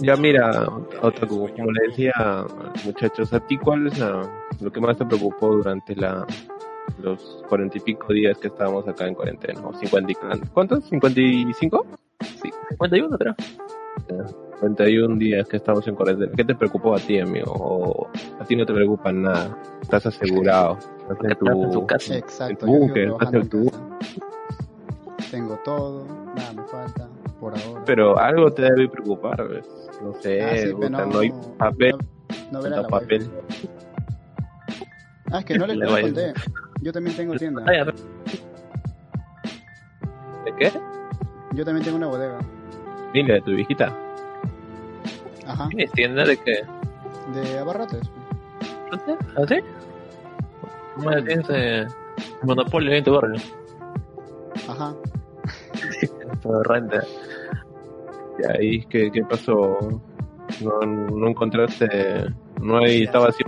[0.00, 0.68] Ya mira,
[1.00, 2.12] otra como le decía,
[2.84, 4.28] muchachos, ¿a ti cuál es la,
[4.60, 6.26] lo que más te preocupó durante la
[7.00, 9.60] los cuarenta y pico días que estábamos acá en cuarentena?
[9.60, 10.14] ¿O cincuenta y,
[10.52, 10.90] ¿Cuántos?
[10.90, 11.84] ¿55?
[12.42, 13.34] Sí, 51 creo.
[14.60, 16.32] 51 días que estamos en cuarentena.
[16.36, 17.52] ¿Qué te preocupó a ti, amigo?
[17.52, 18.08] ¿O
[18.40, 19.56] a ti no te preocupa nada?
[19.82, 20.78] ¿Estás asegurado?
[21.10, 22.16] ¿Estás en tu, tu casa?
[22.16, 22.66] Exacto.
[22.66, 23.72] En tu ¿Estás en tu...
[25.30, 26.04] Tengo todo,
[26.36, 27.08] nada me falta
[27.40, 27.82] por ahora.
[27.86, 29.66] Pero algo te debe preocupar, ¿ves?
[30.02, 31.94] No sé, ah, sí, no, no, hay papel.
[32.50, 33.30] No, no, no papel.
[35.30, 36.32] Ah, es que no le, conté.
[36.80, 37.62] Yo también tengo tienda.
[40.44, 40.72] ¿De qué?
[41.52, 42.38] Yo también tengo una bodega.
[43.14, 43.96] Dile, de tu viejita.
[45.46, 45.68] Ajá.
[45.68, 46.64] ¿Tienes tienda de qué?
[47.34, 48.10] De abarrotes.
[49.36, 49.56] ¿Ah, sí?
[50.96, 51.86] ¿Cómo tienes eh,
[52.42, 53.40] monopolio en tu barrio?
[54.68, 54.94] Ajá.
[56.64, 57.04] renta.
[58.42, 59.78] Y ahí, ¿qué, qué pasó?
[60.60, 61.88] ¿No, no encontraste?
[62.60, 63.42] ¿No hay, estaba así?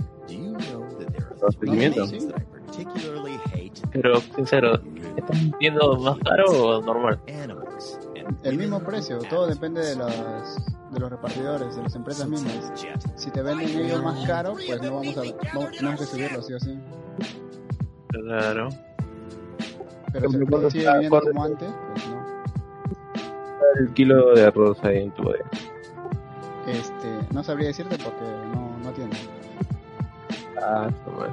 [1.41, 2.05] ¿Abastecimiento?
[3.91, 4.79] Pero, sincero,
[5.15, 7.19] ¿estás viendo más caro o normal?
[8.43, 10.57] El mismo precio, todo depende de las
[10.91, 12.71] de los repartidores, de las empresas mismas.
[13.15, 15.23] Si te venden ellos más caro, pues no vamos a,
[15.53, 16.79] no, tenemos que subirlo, sí o sí.
[18.07, 18.69] Claro.
[20.13, 20.37] Pero si
[20.71, 22.14] sigue viviendo como antes, pues no.
[23.79, 25.49] El kilo de arroz ahí en tu bodega.
[26.67, 28.23] Este, no sabría decirte porque
[28.53, 29.15] no, no tiene.
[30.61, 31.29] Ah, está mal.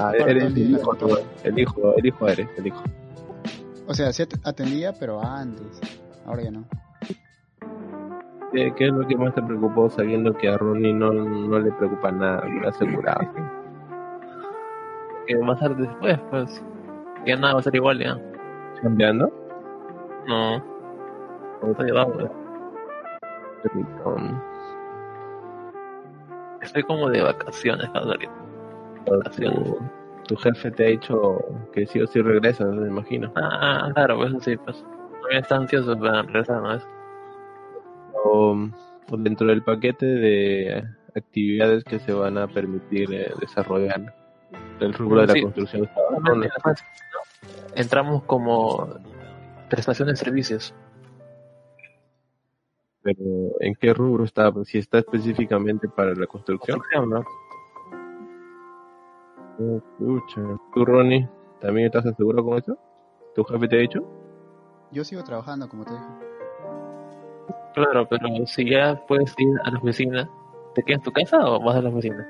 [0.00, 0.96] Ah, eres el hijo,
[1.44, 2.82] el hijo, el hijo eres, el hijo.
[3.86, 5.80] O sea, sí atendía, pero antes.
[6.26, 6.64] Ahora ya no.
[8.52, 11.70] ¿Qué, ¿Qué, es lo que más te preocupó sabiendo que a Ronnie no, no le
[11.72, 13.28] preocupa nada, lo asegurado?
[15.26, 16.64] Que más tarde después, pues,
[17.26, 18.18] ya nada va a ser igual ya.
[18.82, 19.32] ¿Cambiando?
[20.26, 20.75] No.
[26.62, 27.88] Estoy como de vacaciones.
[29.06, 29.64] Vacaciones.
[29.64, 29.78] Tu,
[30.28, 31.38] tu, jefe te ha dicho
[31.72, 33.32] que sí o sí regresas, me imagino.
[33.36, 34.84] Ah, claro, pues sí, pues.
[35.20, 36.86] Todavía está ansioso para regresar, ¿no es?
[38.24, 38.56] O,
[39.10, 40.84] o, dentro del paquete de
[41.16, 44.14] actividades que se van a permitir eh, desarrollar
[44.80, 45.42] el rubro de la Sí.
[45.42, 45.88] construcción.
[47.74, 48.88] Entramos como
[49.68, 50.74] prestación de servicios.
[53.06, 54.52] Pero ¿en qué rubro está?
[54.64, 56.80] Si está específicamente para la construcción.
[57.08, 57.24] ¿no?
[59.60, 59.80] Oh.
[60.74, 61.28] ¿Tú, Ronnie,
[61.60, 62.76] también estás seguro con eso?
[63.36, 64.00] ¿Tu jefe te ha dicho?
[64.90, 66.04] Yo sigo trabajando, como te dije.
[67.74, 70.28] Claro, pero si ya puedes ir a la oficina,
[70.74, 72.26] ¿te quedas en tu casa o vas a la oficina?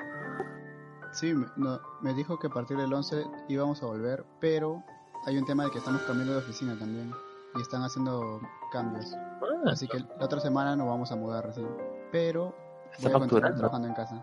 [1.13, 4.83] Sí, me, no, me dijo que a partir del 11 íbamos a volver, pero
[5.25, 7.13] hay un tema de que estamos cambiando de oficina también
[7.57, 8.41] y están haciendo
[8.73, 9.15] cambios.
[9.17, 11.67] Ah, Así que la otra semana nos vamos a mudar recién.
[12.13, 12.55] Pero
[13.03, 13.21] voy a continuar
[13.53, 13.57] facturando.
[13.59, 14.23] trabajando en casa.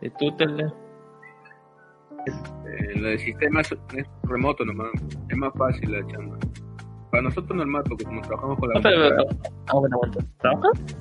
[0.00, 0.72] ¿Y tú, Tele?
[2.26, 4.88] Eh, lo del sistema es, es remoto nomás,
[5.28, 6.36] es más fácil la chamba.
[7.10, 10.24] Para nosotros normal, porque como trabajamos con la computadora- pero, ah.
[10.38, 10.96] ¿Trabajas?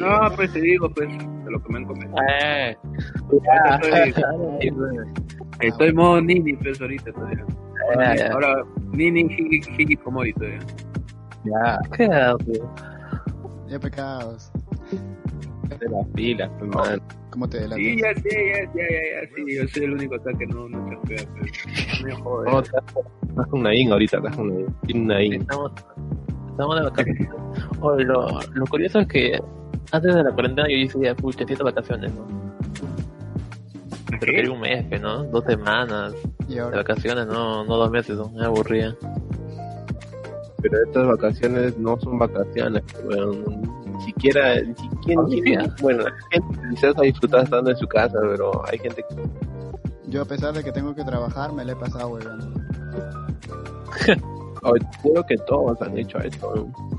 [0.00, 2.26] No, pues te digo, pues, de lo que me han comentado.
[2.42, 2.76] Eh,
[3.80, 4.14] Estoy,
[5.60, 7.44] estoy modo nini, pues, ahorita todavía.
[8.16, 8.32] Ya.
[8.32, 10.58] Ahora, nini, higi, higi, komori todavía.
[11.44, 12.60] Ya, ¿Qué haces?
[13.68, 14.52] Ya pecados.
[15.78, 17.02] de las pilas, pues, man.
[17.30, 17.78] ¿Cómo te delatas?
[17.78, 20.68] Sí, ya sé, ya, ya, ya, ya, sí, yo soy el único acá que no,
[20.68, 22.00] no chapea, pues.
[22.00, 22.50] No me jode.
[22.50, 22.84] No, estás
[23.28, 24.76] estás con Naín ahorita, estás con.
[24.86, 25.32] Tiene Naín.
[25.34, 25.72] Estamos,
[26.50, 27.28] estamos de vacaciones.
[27.80, 29.38] Oh, lo, lo curioso es que
[29.92, 32.45] antes de la cuarentena yo decía, pucha, siete vacaciones, ¿no?
[34.08, 34.26] Pero ¿Qué?
[34.26, 35.24] quería un mes, ¿no?
[35.24, 36.14] Dos semanas
[36.48, 38.28] Y de vacaciones, no, no dos meses, ¿no?
[38.30, 38.94] Me aburría.
[40.62, 43.32] Pero estas vacaciones no son vacaciones, bueno,
[43.86, 45.22] ni siquiera, ni siquiera,
[45.62, 49.16] ni- bueno, la gente quizás ha disfrutado estando en su casa, pero hay gente que
[50.08, 52.18] yo a pesar de que tengo que trabajar, me la he pasado.
[54.62, 56.54] Oh, creo que todos han hecho esto.
[56.54, 56.95] ¿no?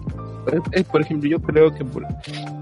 [0.51, 2.05] Es- es, por ejemplo, yo creo que por-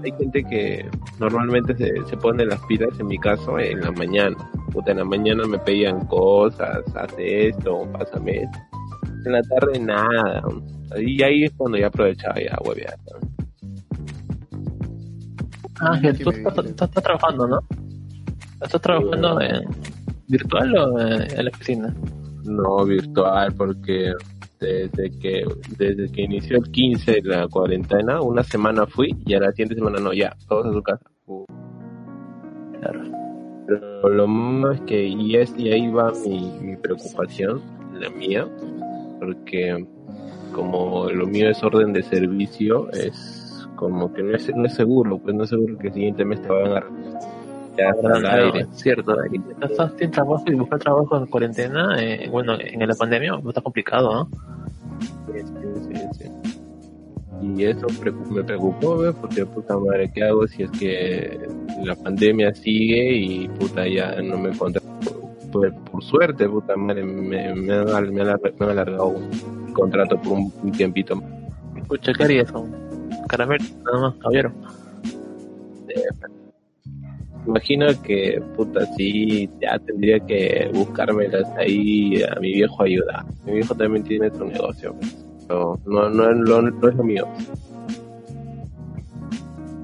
[0.04, 0.88] hay gente que
[1.20, 4.36] normalmente se, se pone las pilas, en mi caso, en la mañana.
[4.72, 8.58] Puta, en la mañana me pedían cosas, hace esto, pásame esto.
[9.24, 10.42] En la tarde nada.
[10.98, 12.96] Y ahí es cuando ya aprovechaba ya huevear.
[13.12, 13.26] ¿no?
[15.80, 17.60] Ángel, tú estás, estás- estás trabajando, ¿no?
[18.62, 19.64] ¿Estás trabajando en
[20.28, 21.94] virtual o en, en la oficina?
[22.44, 24.12] No virtual, porque
[24.58, 25.44] desde que
[25.78, 29.98] desde que inició el 15 la cuarentena, una semana fui y a la siguiente semana
[29.98, 31.04] no, ya, todos a su casa.
[32.80, 33.02] Claro.
[33.66, 37.60] Pero lo más que, y, es, y ahí va mi, mi preocupación,
[37.98, 38.46] la mía,
[39.18, 39.84] porque
[40.52, 45.18] como lo mío es orden de servicio, es como que no es, no es seguro,
[45.18, 46.86] pues no es seguro que el siguiente mes te vayan a
[47.76, 48.60] ya al Claro, aire.
[48.60, 49.16] es cierto.
[49.62, 54.12] Estás sin trabajo y buscar trabajo en cuarentena, eh, bueno, en la pandemia está complicado,
[54.14, 54.28] ¿no?
[55.00, 55.40] Sí,
[55.92, 56.30] sí, sí.
[57.42, 57.86] Y eso
[58.32, 59.14] me preocupó, ¿ves?
[59.20, 61.38] porque puta madre, ¿qué hago si es que
[61.84, 64.80] la pandemia sigue y puta ya no me encontré?
[65.52, 70.52] Por, por suerte, puta madre, me, me, han, me han alargado un contrato por un,
[70.62, 71.30] un tiempito más.
[71.76, 72.52] Escucha, ¿qué harías?
[73.28, 74.52] Caramelo, nada más, caballero.
[77.46, 83.24] Imagino que, puta, sí, ya tendría que buscármelas ahí a mi viejo ayuda.
[83.44, 84.94] Mi viejo también tiene su negocio,
[85.46, 87.26] pero no, no, no, no es lo mío.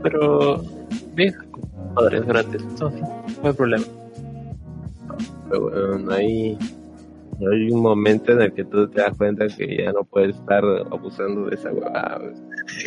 [0.03, 0.61] Pero,
[1.15, 1.35] bien,
[1.95, 2.91] padres gratis, no
[3.45, 3.85] hay problema.
[5.49, 6.59] Pero bueno, hay,
[7.39, 10.65] hay un momento en el que tú te das cuenta que ya no puedes estar
[10.91, 12.33] abusando de esa huevada.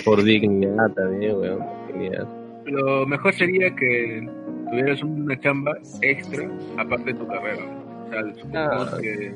[0.03, 1.59] Por dignidad también, weón.
[1.59, 2.27] por dignidad.
[2.65, 4.27] Lo mejor sería que
[4.69, 7.63] tuvieras una chamba extra aparte de tu carrera.
[8.05, 8.97] O sea, supongamos Ah.
[9.01, 9.35] que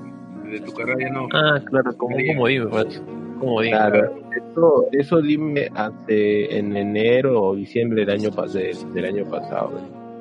[0.50, 1.28] de tu carrera ya no.
[1.34, 3.02] Ah, claro, como comodín, me parece.
[3.40, 3.72] Comodín.
[3.72, 4.16] Claro,
[4.52, 9.72] eso, eso dime hace en enero o diciembre del año, pas- del, del año pasado.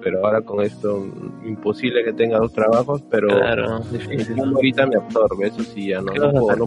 [0.00, 3.80] Pero ahora con esto, mm, imposible que tenga dos trabajos, pero Claro,
[4.54, 6.12] ahorita me absorbe, eso sí, ya no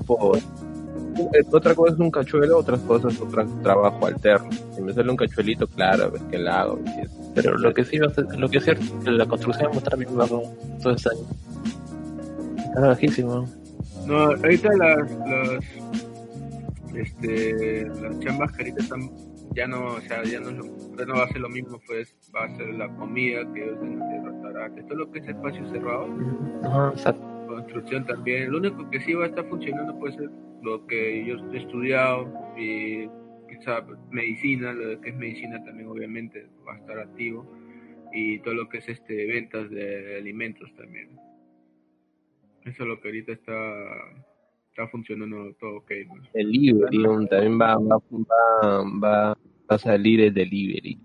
[0.01, 0.33] puedo.
[1.33, 4.49] Eh, Otra cosa es un cachuelo, otras cosas es otro trabajo alterno.
[4.75, 6.79] Si me sale un cachuelito, claro, es que la hago.
[7.35, 9.75] Pero lo que sí va a ser, lo que es cierto, que la construcción va
[9.75, 10.43] a estar bien bajo
[10.81, 11.21] todo este año.
[12.57, 13.47] Está bajísimo.
[14.07, 15.63] No, ahorita las, las,
[16.95, 19.09] este, las chambas que ahorita están,
[19.53, 20.49] ya no, o sea, ya no,
[20.97, 23.79] ya no va a ser lo mismo, pues va a ser la comida que ellos
[23.79, 26.07] tengan que restaurantes, todo lo que es espacio cerrado,
[26.63, 27.21] Ajá, exacto.
[27.47, 28.51] construcción también.
[28.51, 30.29] Lo único que sí va a estar funcionando puede ser
[30.61, 33.07] lo que yo he estudiado y
[33.49, 37.45] quizá medicina, lo que es medicina también obviamente va a estar activo
[38.13, 41.09] y todo lo que es este ventas de alimentos también.
[42.63, 43.53] Eso es lo que ahorita está
[44.69, 45.91] está funcionando todo ok.
[46.07, 46.21] ¿no?
[46.33, 49.37] Delivery, también va, va, va, va,
[49.69, 50.97] va a salir el delivery.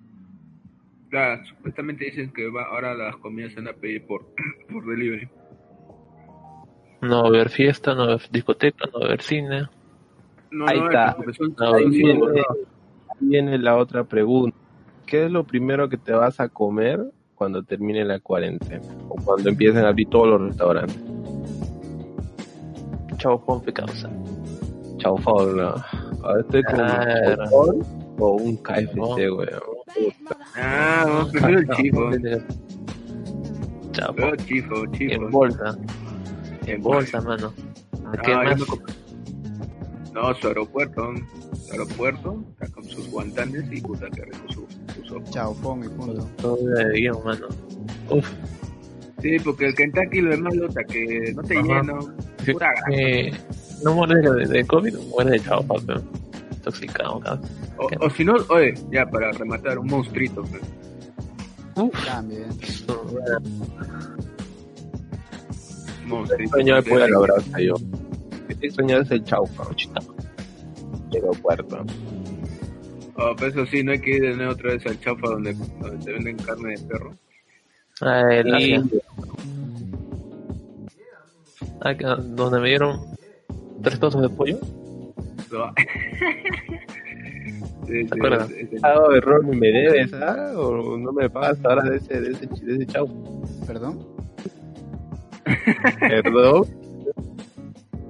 [1.10, 4.26] Claro, supuestamente dicen que va, ahora las comidas se van a pedir por,
[4.72, 5.28] por delivery.
[7.08, 9.68] No va a haber fiesta, no va a haber discoteca, no va a haber cine.
[10.50, 11.16] No, Ahí no, está.
[11.58, 14.56] No, Ahí viene, cine, ahí viene la otra pregunta.
[15.06, 17.00] ¿Qué es lo primero que te vas a comer
[17.34, 18.82] cuando termine la cuarentena?
[19.08, 20.98] O cuando empiecen a abrir todos los restaurantes.
[23.18, 24.10] Chau, Juan causa.
[24.98, 25.74] Chau, Fabio.
[26.22, 27.44] Ahora estoy con Claro.
[27.50, 29.06] un o un KFC, No.
[29.14, 29.48] weón.
[30.56, 32.42] Ah, no, prefiero el.
[33.92, 35.12] Chau, el chico, chico.
[35.14, 35.76] en bolsa.
[36.66, 37.52] En bolsa, mano.
[38.06, 38.60] ¿A qué Ah, más?
[40.12, 41.12] No, su aeropuerto.
[41.66, 45.30] Su aeropuerto está con sus guantanes y puta que rico su, su sopa.
[45.30, 46.28] Chao, pon y punto.
[46.38, 47.46] Todo de guion, mano.
[48.10, 48.28] Uf.
[49.22, 51.66] Sí, porque el Kentucky lo demás lo que no te Ajá.
[51.80, 51.98] lleno.
[52.52, 52.86] Pura grasa.
[52.92, 53.32] Eh,
[53.82, 55.92] no mueres de, de COVID, mueres de chau, papi.
[56.52, 57.48] Intoxicado, cabrón.
[57.78, 60.42] O, o si no, oye, ya para rematar, un monstruito.
[60.44, 60.62] pues.
[62.06, 62.46] También.
[66.06, 66.50] Un monstruito.
[66.52, 67.74] Sueño de Sí, pollo a la brasa, yo.
[68.48, 69.44] Este sueño es el chau,
[69.74, 70.00] chita.
[71.12, 71.84] Aeropuerto.
[73.18, 75.54] Oh, pero eso sí, no hay que ir de nuevo otra vez al chaufa donde,
[75.80, 77.14] donde te venden carne de perro.
[78.02, 78.82] Ah, el Y- Asia.
[81.82, 83.00] Ah, donde me dieron
[83.82, 84.58] tres trozos de pollo.
[85.52, 85.72] No.
[87.86, 88.50] Sí, acuerdas?
[89.14, 90.50] error y me debes, ¿ah?
[90.56, 93.06] O no me pagas ahora de ese, de ese, de ese chau.
[93.64, 94.04] ¿Perdón?
[96.00, 96.64] Perdón.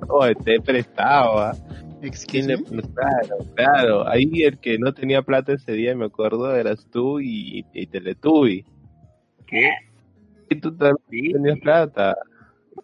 [0.08, 1.52] Oye, te he prestado, ¿ah?
[2.02, 2.62] Excuse me.
[2.82, 4.08] Claro, claro.
[4.08, 8.64] Ahí el que no tenía plata ese día, me acuerdo, eras tú y, y Teletubby.
[9.46, 9.70] ¿Qué?
[10.50, 11.32] Y tú también Sí.
[11.32, 12.16] tenías plata.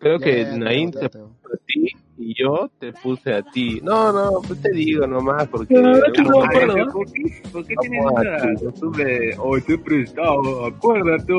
[0.00, 1.86] Creo Ya, que Nain te puso a ti
[2.18, 3.80] y yo te puse a ti.
[3.82, 5.74] No, no, pues te digo nomás porque...
[5.74, 6.92] No, no, no, no, ¿no?
[6.92, 8.64] ¿Por qué, por qué tienes a esa ti.
[8.64, 11.32] costumbre de, oh, te prestado, acuérdate.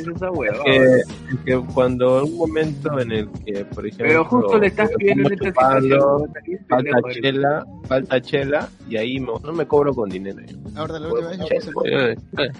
[0.00, 0.62] Es esa huevada.
[0.64, 1.06] que, es
[1.44, 4.06] que cuando un momento en el que, por ejemplo...
[4.06, 6.32] Pero justo le estás pidiendo en esta situación.
[6.68, 10.38] Falta chela, falta chela y ahí me- no me cobro con dinero.
[10.76, 12.50] Ahora, la última vez pues, Eh, eh,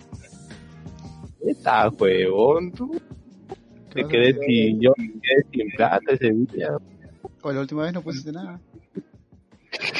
[1.46, 2.90] Estás huevón, tú.
[3.94, 6.76] Te quedé sin, yo me quedé sin plata ese día.
[7.42, 8.60] O la última vez no pusiste nada.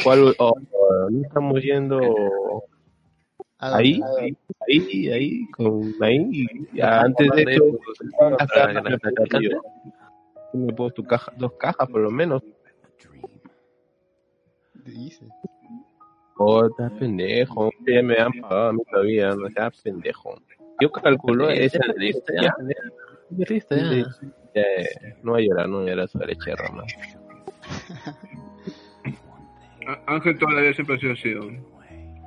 [0.02, 0.34] ¿Cuál?
[0.38, 2.00] Oh, oh, no estamos yendo.
[3.58, 4.36] Ahí, ahí,
[4.68, 6.46] ahí, ahí, con ahí.
[6.80, 7.60] antes de la
[10.52, 12.42] me puedo tu caja, dos cajas por lo menos.
[14.84, 15.26] Dice.
[16.36, 17.70] Oh, estás pendejo.
[17.86, 20.40] Ya me han pagado a mí todavía, no seas pendejo.
[20.80, 22.54] Yo calculo esa Listo, ya.
[23.30, 24.06] Listo, ya.
[25.22, 26.86] No voy a llorar, no voy a llorar sobre Cherra más.
[30.06, 31.34] Ángel toda la vida siempre ha sido así.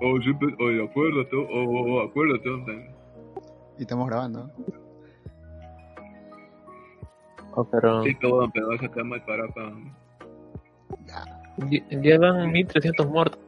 [0.01, 0.07] ¿No?
[0.09, 2.49] Oh, siempre, oh, acuérdate, oh, oh, oh, acuérdate.
[3.77, 4.49] Y estamos grabando.
[7.53, 9.71] Oh, pero Sí, pero bueno, pero esa cama es para acá.
[11.57, 13.39] lle- llevan 1300 muertos.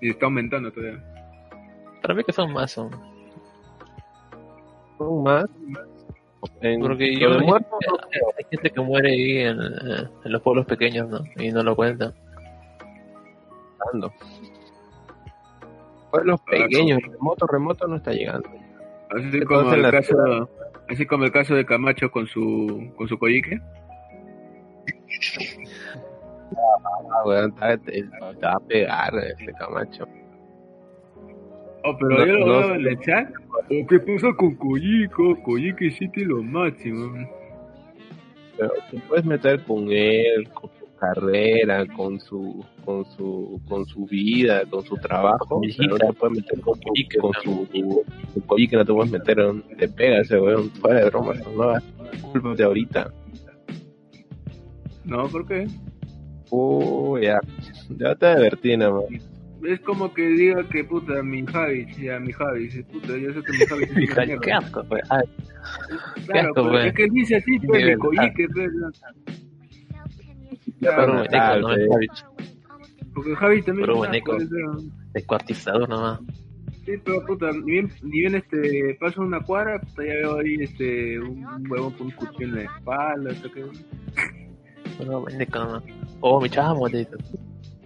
[0.00, 1.02] Y está aumentando todavía.
[2.02, 2.70] Para mí que son más.
[2.72, 2.90] Son.
[4.98, 5.46] ¿Son más?
[6.60, 11.20] En, Porque yo hay, hay gente que muere ahí en, en los pueblos pequeños, ¿no?
[11.36, 12.14] Y no lo cuentan.
[13.84, 14.12] Llegando.
[16.10, 18.48] Pueblos pequeños, remoto, remoto no está llegando.
[19.10, 20.48] Así como el caso,
[20.88, 23.60] así como el caso de Camacho con su, con su collique.
[27.12, 30.06] Ah, weón, a pegar este Camacho.
[31.84, 32.58] Oh, pero No, yo lo no.
[32.58, 33.30] veo en el chat.
[33.52, 34.54] Oh, ¿Qué pasa con?
[34.56, 37.28] Collique sí tiene lo máximo.
[38.56, 44.62] Pero te puedes meter con él, con carrera, con su, con su, con su vida,
[44.68, 45.60] con su trabajo.
[45.60, 46.78] Mi no te puedes meter con,
[47.20, 49.36] con su, su no te puedes meter,
[49.78, 51.74] te pega ese weón, fuera de broma, no
[52.12, 53.12] Discúlpate ahorita.
[55.04, 55.66] No, ¿por qué?
[56.50, 57.40] Uh, ya,
[57.98, 59.04] ya te divertí nada más.
[59.64, 63.42] Es como que diga que puta, mi Javi, ya mi Javi, sí, puta, yo sé
[63.42, 65.02] que mi Javi es una Qué asco, pues.
[66.26, 66.88] Claro, pero güey.
[66.88, 68.70] es que dice así, pues, mi collique, pues,
[70.80, 72.48] Ya, pero tal, no es Savage.
[73.14, 74.36] porque Javi también Pero es Beneco.
[75.12, 76.20] Descuartizador nomás.
[76.84, 80.54] Sí, pero puta, ni bien, ni bien este, paso una cuadra, puta, ya veo ahí
[80.60, 83.64] este, un huevón con un cuchillo en la espalda, o sea que-
[84.98, 85.82] Pero Beneco nomás.
[86.20, 87.16] Oh, mi chamo, te dice.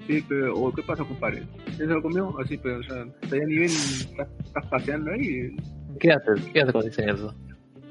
[0.06, 1.44] Sí, pero, o ¿qué pasa, compadre?
[1.72, 2.34] ¿Eso lo comió?
[2.40, 5.56] Así, pero, o sea, hasta ya ni bien estás, estás paseando ahí.
[5.98, 6.44] ¿Qué haces?
[6.52, 7.34] ¿Qué haces cuando dicen eso?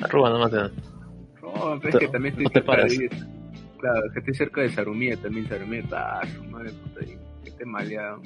[0.02, 0.54] Arruga nomás.
[0.54, 0.72] ¿eh?
[1.42, 2.98] No, pero es que también estoy no te paras.
[2.98, 3.10] de
[3.80, 7.06] Claro, que estoy cerca de Sarumía también, Sarumía, ah, su madre, puta,
[7.46, 8.22] esté maleado.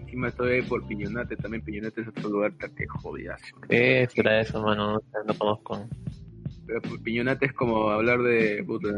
[0.00, 3.60] Encima estoy ahí por Piñonate, también Piñonate es otro lugar que jodidazo.
[3.68, 4.94] ¿Qué será eso, mano?
[4.94, 5.88] No, no conozco.
[6.66, 8.88] Pero pues, Piñonate es como hablar de, puta,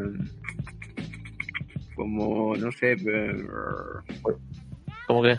[1.97, 4.05] como, no sé, pero,
[5.07, 5.39] ¿Cómo que?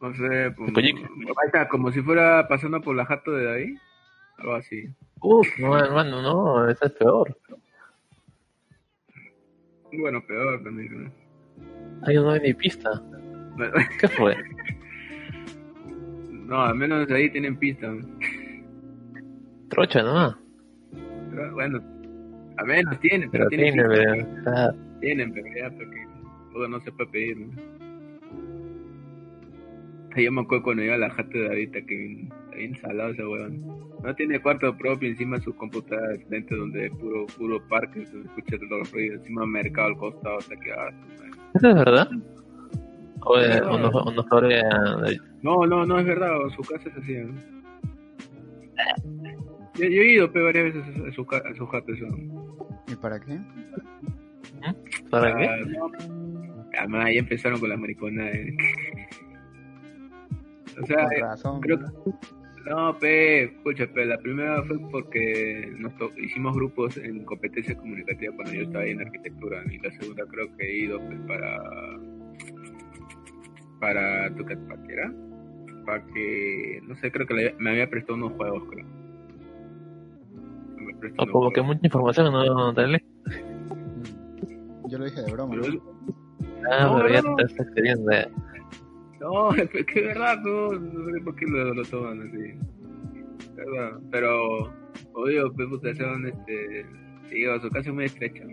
[0.00, 0.72] no sé, como,
[1.46, 3.74] está, como si fuera pasando por la jato de ahí,
[4.38, 4.88] algo así.
[5.20, 7.36] Uf, no, hermano, no, eso es peor.
[9.98, 11.04] Bueno, peor también.
[11.04, 11.10] ¿no?
[12.06, 13.02] Ahí no hay ni pista.
[14.00, 14.36] ¿Qué fue?
[16.30, 17.88] No, al menos ahí tienen pista.
[17.88, 18.06] ¿no?
[19.70, 20.36] Trocha nomás.
[21.30, 21.80] Pero bueno,
[22.56, 24.72] al menos tienen, Pero pero, tienen tiene, pista.
[24.74, 26.06] pero, Tienen, pero ya, porque
[26.52, 27.38] todo no se puede pedir.
[27.38, 27.52] ¿no?
[30.16, 33.26] Yo me acuerdo cuando iba a la jata de ahorita que bien, bien salado ese
[33.26, 33.62] weón.
[34.02, 38.56] No tiene cuarto propio, encima su computadora excelente donde es puro, puro parque, donde escucha
[38.68, 40.90] los ruidos, encima mercado al costado, hasta que ah.
[41.54, 42.08] ¿Eso es verdad?
[43.22, 43.70] O, de- No.
[43.72, 47.14] o no, o no sobre, eh, No, no, no es verdad, su casa es así.
[47.16, 47.34] ¿no?
[49.74, 51.92] Yo, yo he ido pe, varias veces a su, ca- a su jata.
[51.92, 52.06] Eso.
[52.88, 53.38] ¿Y para qué?
[55.10, 55.44] ¿Para qué?
[55.48, 55.90] Ah, no.
[56.78, 58.28] Además, ya empezaron con la maricona.
[58.30, 58.56] eh.
[60.82, 61.60] O sea, razón.
[61.62, 61.78] creo
[62.68, 68.52] No, pe, escucha, pe, la primera fue porque nos hicimos grupos en competencia comunicativa cuando
[68.54, 71.60] yo estaba ahí en arquitectura y la segunda creo que he ido pues, para
[73.78, 74.42] para tu
[74.88, 75.12] era
[75.84, 78.86] para que no sé creo que le- me había prestado unos juegos creo
[80.78, 83.04] Me prestó como que mucha información no dale.
[83.26, 84.88] Mm.
[84.88, 85.54] Yo lo dije de broma.
[85.56, 85.62] ¿no?
[85.62, 85.96] Pero-
[86.68, 87.36] Ah, No, pero ya no, no.
[87.36, 88.10] te estás queriendo.
[89.16, 89.20] Eh.
[89.20, 92.54] No, es que es verdad, no, no sé por qué lo, lo toman así.
[93.54, 94.72] Verdad, pero,
[95.12, 96.86] obvio, pues, son, este,
[97.50, 98.44] a su casa es muy estrecha.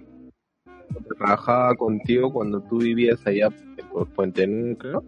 [1.17, 3.49] Trabajaba contigo cuando tú vivías allá
[3.91, 4.43] por Puente
[4.79, 5.03] creo.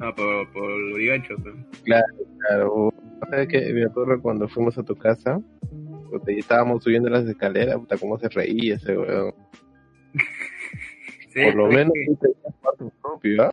[0.00, 1.54] No, por, por Lurigancho, pues.
[1.84, 2.92] Claro,
[3.30, 3.72] ¿sabes qué?
[3.72, 5.40] Me acuerdo cuando fuimos a tu casa,
[6.26, 9.34] y estábamos subiendo las escaleras, puta, cómo se reía ese weón.
[11.32, 13.50] Sí, Por lo pues, menos que- propio, ¿ah?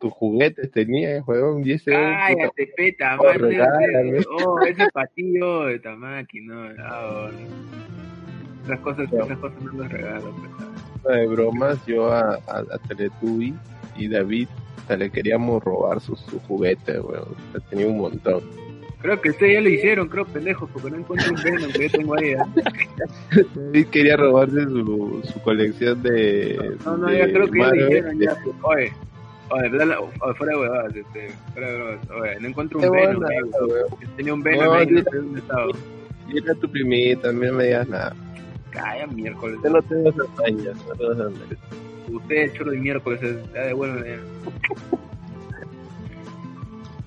[0.00, 4.44] Tus juguetes tenías, weón, y ese Cállate, peta, Oh.
[4.44, 7.38] Oh, ese patillo de Tamaki, no, ah, bueno.
[8.64, 10.34] Esas cosas, esas cosas no las regalo,
[11.02, 11.14] peta.
[11.14, 13.54] de bromas, yo a, a, a Teletubby
[13.96, 14.48] y David,
[14.88, 17.36] sea, le queríamos robar sus su juguetes, weón.
[17.70, 18.42] Tenía un montón.
[19.00, 21.90] Creo que ustedes ya lo hicieron, creo, pendejos, porque no encuentro un Venom que yo
[21.90, 22.30] tengo ahí.
[22.30, 22.38] ¿eh?
[23.72, 26.76] Y quería robarse su, su colección de.
[26.84, 28.18] No, no, de ya creo que ya lo hicieron.
[28.18, 28.36] Ya.
[28.62, 28.92] Oye,
[29.50, 32.10] oye, fuera de huevadas, este, fuera de huevadas.
[32.10, 32.84] Oye, no encuentro un.
[32.84, 35.66] Yo Tenía un Venom No, ahí, no dile- sé dónde estaba.
[36.26, 38.14] Dile a tu primita, no me digas nada.
[38.70, 39.58] Calla, miércoles.
[39.64, 41.58] Yo no tengo esas mañas, no tengo esas mañas.
[42.10, 43.20] Usted, choro de miércoles,
[43.54, 44.08] ya devuélveme.
[44.16, 44.22] ya.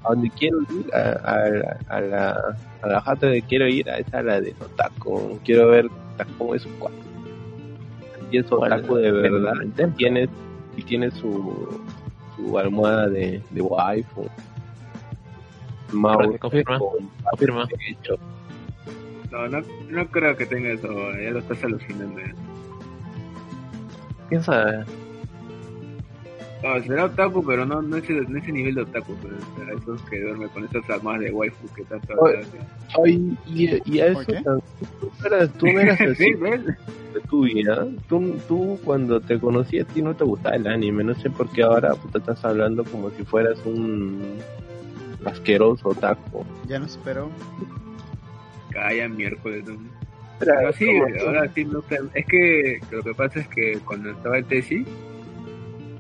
[0.03, 3.98] A donde quiero ir, a, a, a la, a la jata de quiero ir, a
[4.00, 5.39] esa la de Otaku.
[5.45, 5.88] Quiero ver
[6.39, 6.98] cómo es su cuarto.
[8.31, 9.53] Y es Otaku de verdad.
[9.63, 9.98] Intento.
[9.98, 10.27] Tiene,
[10.75, 11.81] y tiene su,
[12.48, 14.27] su almohada de, de waifu.
[15.91, 16.79] Mouse Confirma.
[16.79, 17.67] con Confirma.
[19.31, 22.19] No, no, no creo que tenga eso, ya lo estás alucinando.
[24.29, 24.86] ¿Quién sabe?
[26.63, 29.74] No, será otaku, pero no, no, ese, no ese nivel de otaku, pero o sea,
[29.74, 32.13] esos que duermen con esas armadas de waifu que tanto.
[33.03, 34.62] Ay, y, y a eso tan-
[35.00, 36.63] tú no eras, tú no eras así Sí, ¿ves?
[36.65, 37.88] de tu vida.
[38.08, 41.03] Tú, tú cuando te conocí a ti no te gustaba el anime.
[41.03, 44.38] No sé por qué ahora puta, estás hablando como si fueras un
[45.25, 46.46] asqueroso otaku.
[46.68, 47.30] Ya no espero.
[48.72, 49.65] Calla miércoles.
[49.65, 49.77] ¿no?
[50.39, 50.86] Pero sí,
[51.25, 51.96] ahora sí gusta.
[52.13, 54.88] Es que lo que pasa es que cuando estaba en tesis,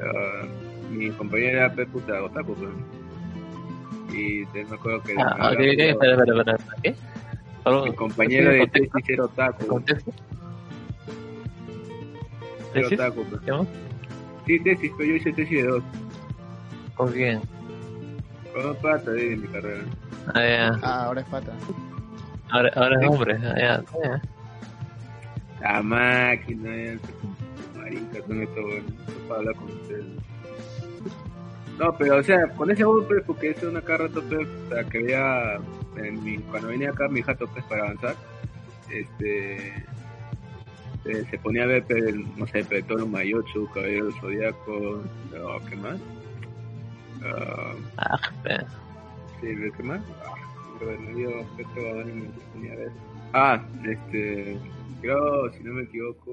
[0.03, 0.45] ah,
[0.91, 2.71] mi compañera era puta otaku, pues.
[4.13, 6.57] Y te- me acuerdo que Ah, me ok, ok, espera, espera, espera.
[6.83, 6.95] ¿Qué?
[7.63, 9.67] Algo- mi compañera de tesis era otaku.
[9.67, 10.11] ¿Contexto?
[12.73, 12.99] Era ¿Tesis?
[12.99, 13.41] otaku, pues.
[13.41, 13.67] ¿Qué más?
[14.47, 15.83] Sí, tesis, pero yo hice tesis de dos.
[16.95, 17.41] ¿Con quién?
[18.53, 19.83] Con dos patas de mi carrera.
[20.33, 20.79] Ah, ya.
[20.81, 21.51] Ah, ahora es pata.
[22.49, 23.37] Ahora, ahora es hombre.
[23.43, 23.83] Ah, ya.
[24.03, 24.21] ya.
[25.61, 26.97] La máquina, ya,
[27.91, 30.05] marica, son estos, bueno, no para hablar con ustedes.
[31.79, 34.83] No, pero o sea, con ese golpe, porque es una cada rato, pues, o sea,
[34.83, 35.59] que veía,
[35.97, 38.15] en mi, cuando venía acá mi jato, pues, para avanzar,
[38.89, 39.67] este,
[41.05, 45.65] eh, se ponía a ver, pues, no sé, pues, todo Mayochu, Caballero del Zodíaco, no,
[45.69, 45.99] ¿qué más?
[47.23, 48.19] Ah, Ah.
[49.39, 50.01] Sí, ¿qué más?
[50.23, 50.35] Ah,
[51.15, 51.29] dio
[52.53, 52.91] ponía a ver.
[53.33, 54.57] Ah, este.
[55.01, 56.31] Creo, si no me equivoco.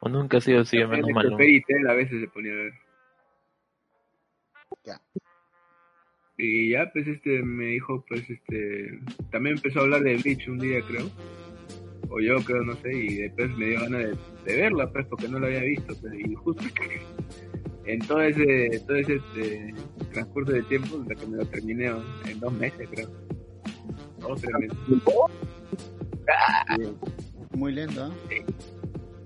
[0.00, 1.32] O nunca ha sido así, menos mal.
[1.32, 2.72] a veces se ponía a ver.
[4.84, 5.00] Ya.
[6.36, 9.00] Y ya, pues este, me dijo, pues este.
[9.30, 11.10] También empezó a hablar de Bleach un día, creo.
[12.10, 15.28] O yo creo, no sé, y después me dio ganas de, de verla, pues, porque
[15.28, 15.94] no la había visto.
[16.00, 16.62] Pues, y justo
[17.86, 19.74] en todo ese, todo ese este,
[20.12, 21.90] transcurso de tiempo, la que me lo terminé
[22.26, 23.08] en dos meses, creo.
[24.20, 24.78] Dos, tres meses.
[26.76, 26.82] Sí.
[27.56, 28.12] Muy lento, ¿ah?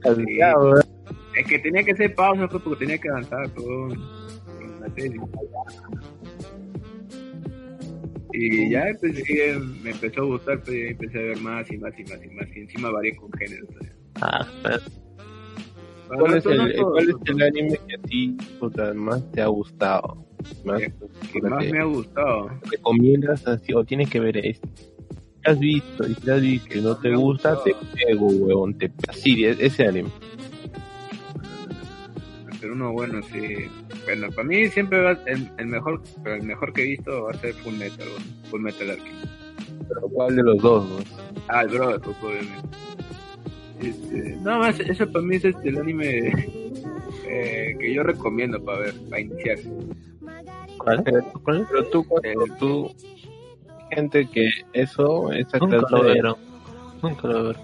[0.05, 5.21] Es que tenía que hacer pausa pues, porque tenía que avanzar todo con la tesis.
[8.35, 9.39] Y ya pues, sí,
[9.83, 12.29] me empezó a gustar, pues y empecé a ver más y más y más y
[12.31, 12.47] más.
[12.55, 13.69] Y encima varié con géneros.
[13.79, 13.91] pues.
[14.21, 14.47] Ah.
[16.09, 18.37] Bueno, ¿Cuál, no es el, no todo, ¿Cuál es no el anime que a ti
[18.61, 20.27] puta, más te ha gustado?
[20.65, 20.83] Más,
[21.33, 22.51] que más te me ha gustado.
[22.71, 24.69] recomiendas así, o tienes que ver esto.
[25.43, 26.07] ¿Qué has visto?
[26.09, 28.75] Y si has visto y no te Me gusta, te pego, huevón.
[28.75, 28.93] Te...
[29.09, 30.11] Así, e- ese anime.
[32.61, 33.69] Pero uno bueno, sí.
[34.05, 37.33] Bueno, para mí siempre va el, el mejor, pero el mejor que he visto va
[37.33, 39.27] a ser Full Metal, bueno, Full Metal Alchemist.
[39.89, 40.97] Pero ¿cuál de los dos, no?
[41.49, 42.69] Ah, el Brother, pues, obviamente.
[43.81, 46.29] Este, no más, eso para mí es este, el anime
[47.27, 49.69] eh, que yo recomiendo para ver, para iniciarse.
[50.79, 51.05] ¿Cuál?
[51.43, 51.67] ¿Cuál?
[51.69, 52.91] Pero tú, cuando tú,
[53.95, 56.37] gente que eso, esa Nunca clase lo de, vieron.
[57.03, 57.63] Nunca lo vieron.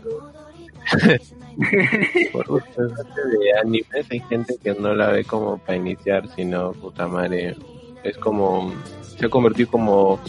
[2.33, 7.57] por de animes, hay gente que no la ve como para iniciar, sino, puta madre,
[8.05, 10.21] es como, se ha convertido como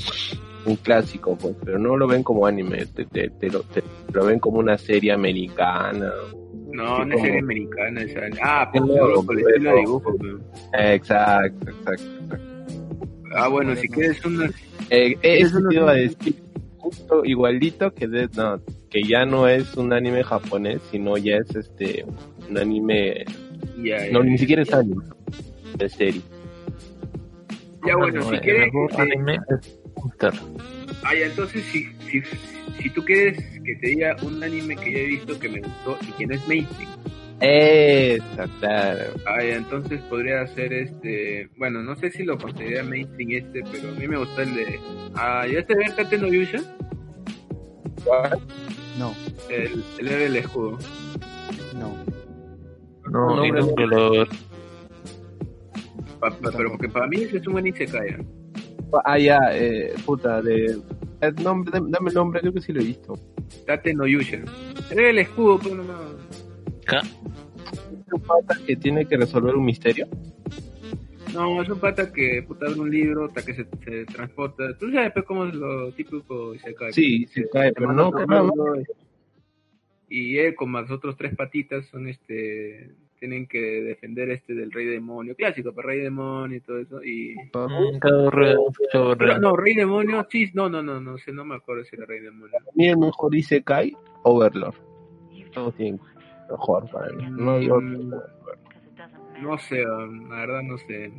[0.65, 4.25] un clásico, pues, pero no lo ven como anime, te, te, te lo, te lo
[4.25, 6.11] ven como una serie americana.
[6.71, 8.19] No, no es serie como- americana, esa.
[8.43, 10.15] Ah, Pero, pero por el estilo pero- de dibujo.
[10.17, 10.33] pues.
[10.73, 12.45] Exacto, exacto, exacto.
[13.35, 14.49] Ah, bueno, si quieres una...
[14.89, 15.39] Eh, te
[15.73, 16.35] iba a es- decir,
[16.77, 21.55] justo igualito que Death Note, que ya no es un anime japonés, sino ya es
[21.55, 22.05] este
[22.49, 23.25] un anime,
[24.11, 25.03] no ni siquiera es anime,
[25.77, 26.21] es serie.
[27.85, 28.71] Ya, bueno, si quieres...
[28.89, 29.79] este, anime es.
[31.03, 32.21] Ah, ya, entonces si, si,
[32.81, 35.97] si tú quieres que te diga un anime que yo he visto que me gustó
[36.07, 36.89] y que no es mainstream,
[37.41, 39.03] Esa, claro.
[39.25, 41.49] ah, ya, entonces podría ser este...
[41.57, 44.79] Bueno, no sé si lo considera mainstream este, pero a mí me gustó el de...
[45.15, 46.59] Ah, ¿ya te ves Tate no Yusha?
[48.97, 49.13] No,
[49.49, 50.77] El, el héroe del escudo.
[51.75, 51.95] no.
[53.09, 54.25] No, No, y nunca lo
[56.19, 58.09] Pa- pa- pero porque para mí ese es un buen Isekai.
[58.09, 58.17] ¿eh?
[59.05, 60.77] Ah, ya, eh, puta, de...
[61.21, 63.13] eh, nombre, dame dame el nombre, creo que sí lo he visto.
[63.65, 64.39] Tate no Yusha.
[64.91, 66.19] Era el escudo, pues no, no.
[68.29, 70.07] Pata que tiene que resolver un misterio.
[71.33, 74.77] No, es un pata que puta abre un libro hasta que se, se transporta.
[74.77, 76.93] Tú sabes pues, cómo es lo típico y se cae.
[76.93, 78.75] Sí, sí cae, pero no, todo,
[80.09, 84.85] Y él con más otros tres patitas son este tienen que defender este del rey
[84.85, 87.99] demonio, clásico, pero rey demonio y todo eso y Mm,
[89.17, 92.05] Pero no, rey demonio, sí, no, no, no, no sé, no me acuerdo si era
[92.05, 92.53] rey demonio.
[92.53, 94.75] Para mí el mejor dice Kai, Overlord.
[95.55, 95.99] No tiene
[96.51, 97.25] mejor para mí.
[97.31, 98.11] No, yo- Mm,
[99.41, 101.11] No sé, la verdad no sé,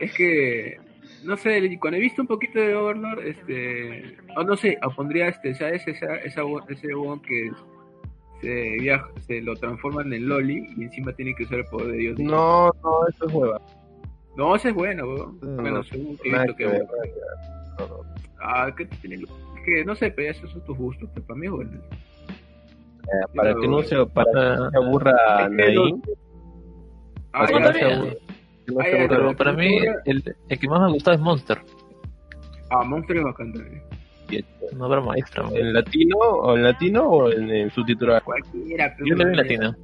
[0.00, 0.78] Es que,
[1.24, 5.28] no sé, cuando he visto un poquito de Overlord, este, o no sé, o pondría
[5.28, 5.86] este, ¿sabes?
[5.86, 7.50] Esa, esa, ese weón que
[8.40, 11.98] se viaja, se lo transforman en Loli y encima tiene que usar el poder de
[11.98, 12.18] Dios.
[12.18, 13.60] No, no, eso es hueva.
[14.36, 15.38] No, ese es bueno, weón.
[15.42, 17.02] No, Bueno, según que he Nada visto que que ver, bueno.
[17.02, 17.12] ver.
[17.78, 18.14] No, no.
[18.40, 19.22] Ah, que tiene es
[19.64, 21.70] que no sé, pero esos son tus gustos, pero para mí es bueno.
[23.04, 26.02] Eh, para que no se, para que no se aburra Nain,
[27.34, 27.72] Ah, no, no no
[28.78, 31.58] Pero pero- para mí, el, el que más me gustaba es Monster.
[32.70, 33.82] ah, Monster es bacán también.
[34.72, 35.42] Una obra maestra.
[35.42, 35.56] man.
[35.56, 38.22] ¿En latino o en latino o en, en subtitular?
[38.22, 39.76] Cualquiera, pero Yo le vi no, latino.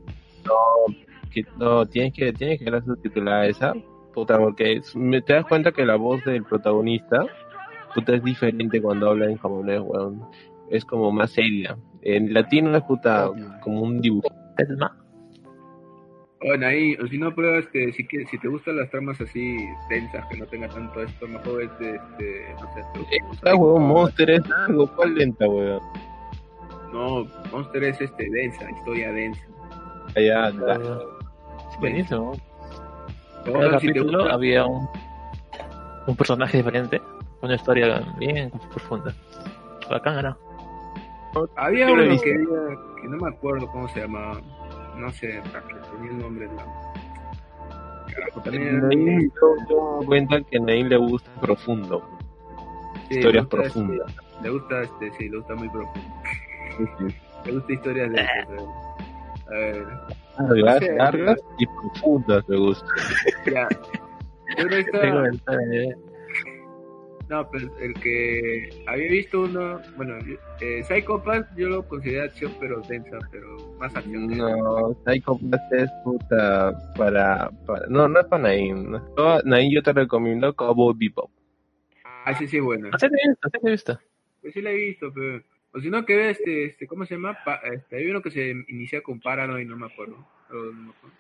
[1.31, 3.75] Que, no, tienes que, tienes que ver la subtitulada esa,
[4.15, 7.25] puta, porque es- me- te das cuenta que la voz del protagonista,
[7.95, 10.23] puta, es diferente cuando habla en japonés, weón.
[10.71, 11.77] Es como más seria.
[12.03, 14.29] En latino es puta, como un dibujo.
[14.59, 14.93] Es más,
[16.41, 19.57] Bueno, ahí, o si no pruebas que si, quieres, si te gustan las tramas así
[19.91, 23.55] densas, que no tenga tanto esto, mejor es de, este, no sé, te gusta Esta,
[23.57, 25.83] weón, Monster es algo, ¿cuál lenta, weón?
[26.93, 29.45] No, Monster es este, densa, historia densa.
[30.15, 30.99] Allá, eh,
[31.81, 32.35] buenísimo.
[33.53, 34.89] Cada capítulo había un,
[36.07, 37.01] un personaje diferente,
[37.43, 39.15] una historia bien profunda.
[39.91, 40.37] Bacán era.
[41.57, 44.41] Había uno que, había- que no me acuerdo cómo se llamaba.
[44.97, 45.41] No sé,
[45.93, 46.49] tenía el nombre.
[46.49, 46.65] La...
[48.15, 49.33] Carajo, también era- Nain,
[49.71, 52.03] yo, cuenta que a Nain le gusta profundo.
[53.09, 54.09] sí, historias le profundas.
[54.11, 56.01] este, le gusta, este, sí, le gusta muy profundo.
[57.45, 59.87] Le gusta historias de A ver,
[60.39, 62.87] Largas, largas y profundas me gusta.
[63.51, 63.69] ya.
[64.57, 65.41] Pero esta- Tengo el-
[65.77, 65.95] eh,
[67.29, 70.15] No, pero el que había visto uno, bueno,
[70.61, 74.29] eh, Psycho Pass yo lo considero acción, pero densa, pero más acción.
[74.29, 77.87] No, Psycho Pass es puta para, para...
[77.89, 78.91] No, no es para Nain.
[78.93, 79.15] No.
[79.17, 81.31] Yo- Nain yo te recomiendo Cowboy Bebop.
[82.25, 82.89] Ah, sí, sí, bueno.
[82.93, 83.99] Así te he visto, así te he visto.
[84.41, 85.43] Pues sí la he visto, pero...
[85.75, 87.37] O si no, que ve este, este, ¿cómo se llama?
[87.45, 90.17] Pa- este, hay uno que se inicia con Paranoid, no me acuerdo.
[90.49, 91.17] pero no me acuerdo.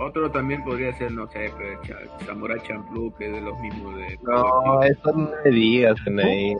[0.00, 3.96] Otro también podría ser, no sé, pero Cha- Samurai Champloo, que es de los mismos
[3.96, 4.16] de...
[4.22, 6.56] No, eso no me digas, Nain.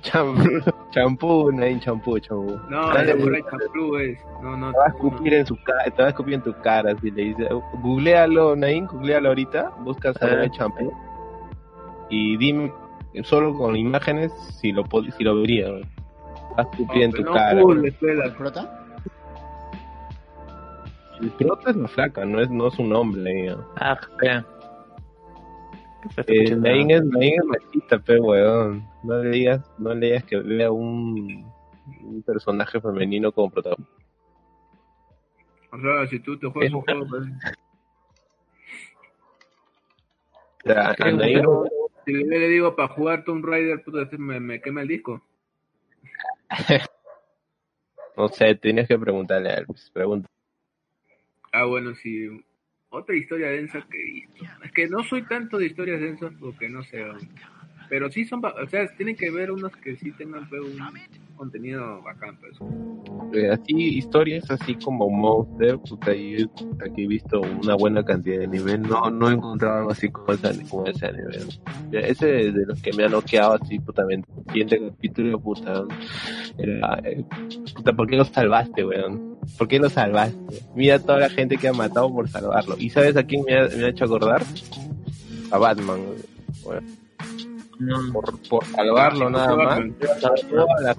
[0.00, 0.42] Champú,
[0.90, 2.58] champú, Nain, champú, champú.
[2.70, 4.18] No, Samurai Champloo es...
[4.42, 4.94] No, no, Te va a no.
[4.94, 7.48] escupir en su cara, te va a escupir en tu cara si le dices,
[7.82, 10.50] googlealo, Nain, googlealo ahorita, busca Samurai Ah.
[10.50, 10.92] Champloo
[12.10, 12.72] y dime
[13.24, 15.66] solo con imágenes si lo pod- si lo vería.
[15.66, 17.60] Te va a escupir en tu no, cara.
[17.60, 18.76] ¿El la- prota?
[21.20, 23.46] El prota es la flaca, no es, no es un hombre.
[23.46, 23.56] ya.
[23.76, 24.44] Ah, espera.
[26.02, 28.84] ¿Qué estás Eh, es machista, pero weón.
[29.02, 31.44] No le digas, no le digas que vea un,
[32.02, 33.92] un personaje femenino como protagonista.
[35.72, 37.22] O sea, si tú te juegas un juego, pues,
[40.64, 40.94] O sea,
[42.10, 45.24] Si le, le digo para jugar Tomb Raider, puta, me, me quema el disco.
[48.16, 49.66] no sé, tienes que preguntarle a él.
[49.66, 50.28] pues, pregunta.
[51.52, 52.28] Ah, bueno, sí.
[52.88, 54.44] Otra historia densa que he visto.
[54.64, 57.04] Es que no soy tanto de historias densas porque no sé.
[57.88, 58.44] Pero sí son.
[58.44, 60.82] O sea, tienen que ver unos que sí tengan un
[61.40, 62.36] contenido bacán.
[62.38, 62.52] Pues.
[63.32, 66.46] Eh, así, historias así como Monster, puta, yo
[66.84, 70.32] aquí he visto una buena cantidad de nivel, no, no he encontrado algo así como
[70.34, 71.10] ese, como ese.
[71.90, 74.22] Ya, Ese de, de los que me ha noqueado así, puta, me-
[74.54, 75.82] el capítulo, puta,
[76.58, 77.24] era, eh,
[77.74, 79.38] puta, ¿por qué lo salvaste, weón?
[79.56, 80.62] ¿Por qué lo salvaste?
[80.74, 82.76] Mira toda la gente que ha matado por salvarlo.
[82.78, 84.42] ¿Y sabes a quién me ha, me ha hecho acordar?
[85.50, 86.00] A Batman,
[86.64, 86.99] weón.
[87.80, 89.80] No, Por, por salvarlo nada más.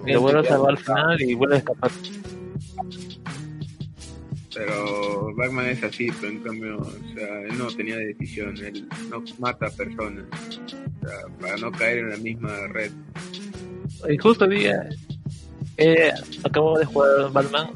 [0.06, 1.92] Lo vuelve a salvar al final y vuelve a escapar.
[4.54, 8.58] Pero Batman es así, pero en cambio, o sea, él no tenía decisión.
[8.58, 10.26] Él no mata personas.
[10.26, 12.92] O sea, para no caer en la misma red.
[14.10, 14.90] Y justo día
[15.78, 16.12] eh,
[16.44, 17.70] acabo de jugar Batman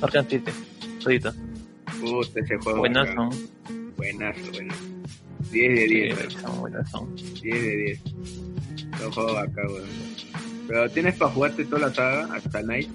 [0.00, 0.50] Arkham City.
[1.04, 2.78] Puta, ese juego.
[2.78, 3.10] Buenazo.
[3.12, 3.36] acá.
[3.96, 4.97] Buenazo, buenazo.
[5.50, 6.30] 10 de 10, Sí, weón.
[6.30, 7.08] son buenazo.
[7.42, 8.02] 10 de 10.
[9.02, 9.88] Lo juego acá, weón.
[10.68, 12.90] Pero tienes para jugarte toda la saga hasta Night.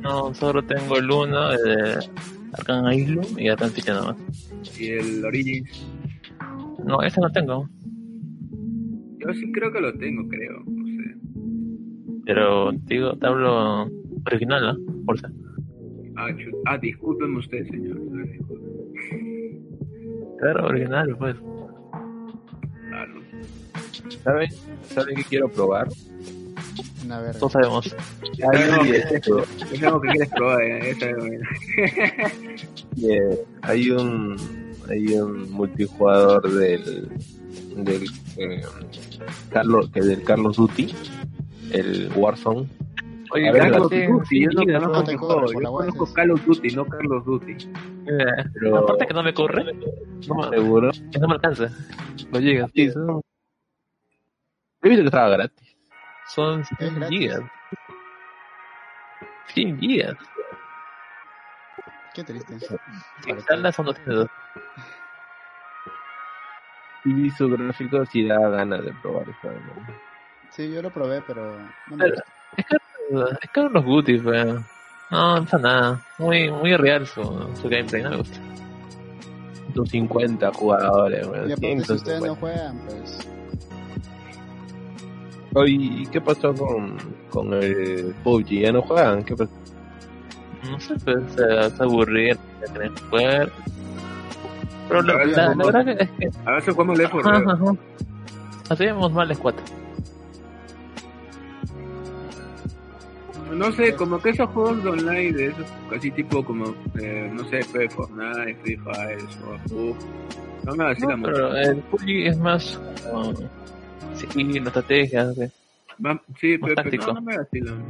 [0.00, 2.08] No, solo tengo el uno el de
[2.52, 4.78] Arkham Asylum y City nada más.
[4.78, 5.86] Y el Origins.
[6.84, 7.68] No, ese no tengo.
[9.18, 10.62] Yo sí creo que lo tengo, creo.
[10.64, 11.16] No sé.
[12.26, 13.90] Pero digo, te hablo
[14.26, 15.04] original, ¿no?
[15.04, 15.30] Por ser.
[16.16, 16.28] Ah,
[16.66, 17.98] ah discúlpeme usted, señor.
[20.38, 21.36] Claro, original, pues.
[24.24, 24.50] ¿Saben?
[24.94, 25.88] ¿Saben qué quiero probar?
[27.10, 27.94] A ver, Todos sabemos.
[28.52, 28.96] Hay, que-
[29.72, 30.96] Es algo que quieres probar, eh.
[33.02, 34.36] Eh, hay un
[34.88, 37.08] hay un multijugador del
[37.76, 38.04] del
[38.38, 38.62] eh,
[39.50, 40.94] Carlos que del Carlos Duty
[41.72, 42.66] el Warzone
[43.32, 46.86] Oye, ver, Carlos Duty, yo no sí, conozco no corre Yo conozco of Duty, no
[46.86, 47.52] Carlos Duty.
[47.52, 49.64] eh, Pero- aparte que no me corre,
[50.28, 51.68] no seguro que no me alcanza.
[52.32, 52.68] No llega.
[52.74, 52.88] sí,
[54.86, 55.76] son- he visto que estaba gratis
[56.28, 57.18] Son Es 100 gratis.
[57.18, 57.40] gigas.
[59.48, 60.16] 100 gigas.
[62.14, 62.58] qué triste.
[63.22, 64.28] Si instalas son 200.
[67.04, 69.86] y su gráfico sí da ganas de probar eso ¿no?
[70.50, 72.16] Sí, yo lo probé, pero no me Pero-.
[73.40, 74.64] Es que los Goodies, pero
[75.10, 76.00] no, no pasa nada.
[76.18, 77.22] Muy, muy real su,
[77.60, 78.38] su gameplay, no me gusta.
[79.74, 82.26] 150 jugadores weón, Ya, porque si ustedes 150.
[82.28, 83.28] no juegan, pues
[85.66, 86.96] ¿y qué pasó con,
[87.30, 88.46] con el PUBG?
[88.62, 89.22] ¿Ya no juegan?
[89.24, 89.52] ¿Qué pasó?
[90.70, 93.52] No sé, pues se, se aburrieron de tener que jugar.
[94.88, 95.66] Pero la, A ver, la, la vamos.
[95.72, 97.50] verdad que es que A veces jugamos Left 4 Ajá, Dead.
[97.54, 97.72] ajá.
[98.70, 99.64] Hacíamos mal el 4.
[103.52, 107.44] No sé, como que esos juegos de online, de esos, casi tipo como, eh, no
[107.48, 109.18] sé, Fortnite, Free Fire,
[109.72, 109.96] o
[110.66, 111.32] no me vacilan No, mucho.
[111.32, 112.80] pero el PUBG es más.
[113.12, 113.34] um,
[114.16, 114.26] sí,
[114.60, 115.32] la estrategia.
[115.34, 115.40] ¿sí?
[116.04, 117.06] Va- sí, más pero, pero táctico.
[117.08, 117.84] no, no me vacilan.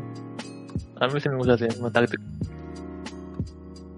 [1.00, 2.22] A mí sí me gusta así, más táctico.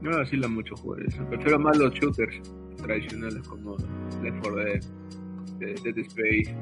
[0.00, 1.24] No me vacilan mucho jugar eso.
[1.28, 2.40] Prefiero más los shooters
[2.82, 3.76] tradicionales como
[4.22, 4.82] Left 4 Dead,
[5.58, 6.56] de- Dead Space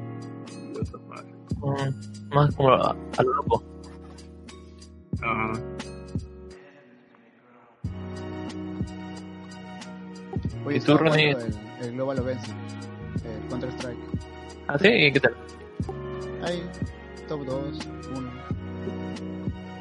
[0.73, 1.23] y otros más.
[1.57, 3.63] Mm, más como a, a lo loco.
[5.21, 5.53] Ajá.
[10.65, 11.31] Oye, ¿Y tú, Ronnie?
[11.31, 11.37] el,
[11.85, 12.55] el Global Offensive,
[13.25, 13.97] el Counter Strike.
[14.67, 14.87] ¿Ah, sí?
[14.89, 15.33] ¿Y qué tal?
[16.43, 16.63] Ahí,
[17.27, 17.79] top 2,
[18.15, 18.29] 1.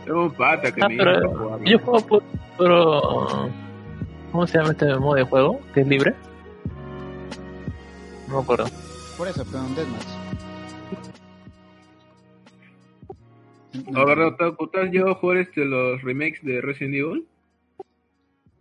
[0.05, 2.23] Tengo un pata que Ah, me pero yo juego por.
[2.59, 3.51] Pero.
[4.33, 5.61] ¿Cómo se llama este modo de juego?
[5.75, 6.15] ¿Que es libre?
[8.29, 8.67] No me acuerdo.
[9.17, 10.07] Por eso, pero en Deathmatch.
[13.95, 17.27] A ver, Otaku, ¿tú has llegado a jugar este, los remakes de Resident Evil?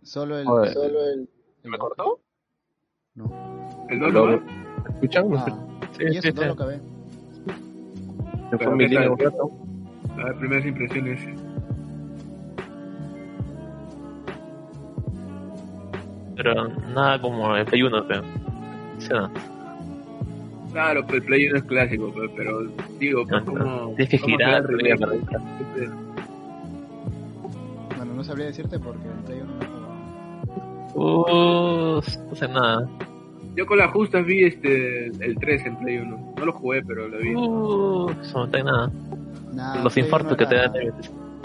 [0.02, 0.44] Solo el.
[0.44, 1.28] Solo el.
[1.64, 2.20] ¿Me cortó?
[3.14, 3.86] No.
[3.88, 4.26] ¿El 2 Lo-?
[4.26, 4.40] ¿Me
[4.94, 5.28] escuchan?
[5.30, 5.46] ¿Me Ah,
[5.96, 6.32] Sí, y sí, eso sí.
[6.34, 6.80] todo lo acabé.
[8.50, 9.12] Se Pero fue mi ¿qué línea tal?
[9.12, 9.50] un rato.
[10.18, 11.20] A ver, primeras impresiones.
[16.36, 18.22] Pero nada como el Play 1, creo.
[18.98, 19.28] Sí, no.
[20.72, 22.64] Claro, pues el Play 1 es clásico, pues, pero
[22.98, 23.88] digo, pues, No, como...
[23.94, 25.18] Tienes que cómo girar, queda el tienes que girar.
[25.60, 25.88] Este,
[27.96, 29.86] Bueno, no sabría decirte porque en Play 1 no jugado.
[30.94, 32.86] Uh, no sé nada.
[33.56, 36.34] Yo con las justas vi este el 3 en Play 1.
[36.38, 37.34] No lo jugué, pero lo vi.
[37.34, 38.90] Uh, eso no tengo nada.
[39.54, 40.72] Nah, Los infartos 1 que te dan.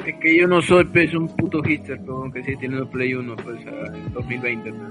[0.06, 3.36] Es que yo no soy pues un puto hipster, pero que sigue teniendo Play 1
[3.38, 4.74] pues en 2020.
[4.74, 4.82] pues.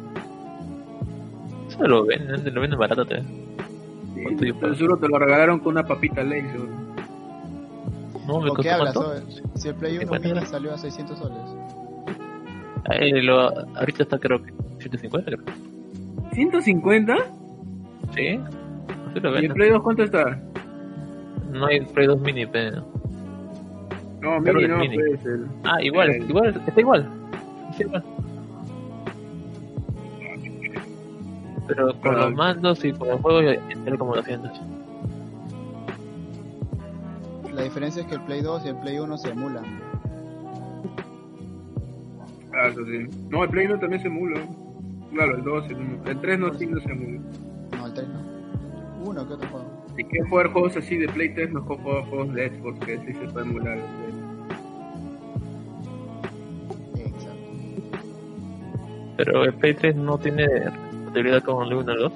[1.75, 3.05] Eso lo venden, lo venden barato.
[3.05, 3.21] Te.
[3.21, 6.71] Sí, ¿Cuánto yo pero seguro te lo regalaron con una papita ley, seguro.
[8.27, 8.95] No, me ¿O qué costó hablas?
[8.95, 9.11] cuánto.
[9.13, 9.43] oye?
[9.57, 11.39] Si el Play 1 50 mira, salió a 600 soles.
[12.93, 15.45] Eh, lo, ahorita está creo que 150 creo.
[16.41, 17.17] ¿150?
[18.15, 18.41] Sí,
[19.11, 19.53] así lo ¿Y el.
[19.53, 20.41] Play 2 cuánto está?
[21.53, 22.87] No hay Play 2 mini, pero...
[24.23, 24.97] No, mini no, mini.
[24.97, 25.47] pues el...
[25.65, 26.25] Ah, igual, Eh.
[26.29, 27.07] igual, está igual.
[27.71, 28.05] Está igual.
[31.67, 34.51] Pero con los mandos y con el juego ya tiene como 200.
[37.55, 39.65] La diferencia es que el Play 2 y el Play 1 se emulan.
[42.55, 43.07] Ah, eso sí.
[43.29, 44.41] No, el Play 1 también se emula.
[45.13, 46.03] Claro, el 2, el 1.
[46.07, 47.21] El 3 no, sí no se emula.
[47.77, 48.21] No, el 3 no.
[49.05, 49.85] Uno que otro juego.
[49.97, 53.13] Si quieres jugar juegos así de Play 3, mejor jugar juegos de Xbox, que sí
[53.13, 53.79] se puede emular.
[56.97, 57.51] Exacto.
[59.17, 60.47] Pero el Play 3 no tiene
[61.11, 62.13] compatibilidad con el 1 y el 2.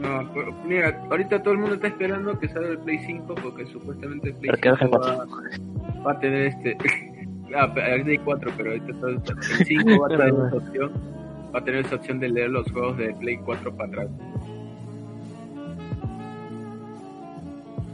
[0.00, 3.66] No, pero, mira, ahorita todo el mundo está esperando que salga el Play 5 porque
[3.66, 5.26] supuestamente el Play Pero que 5 baje va,
[6.06, 6.78] va a tener este.
[7.56, 9.20] Ah, el Play 4, pero ahorita el
[9.66, 10.92] 5 va a tener esa opción.
[11.54, 14.08] Va a tener esa opción de leer los juegos de Play 4 para atrás.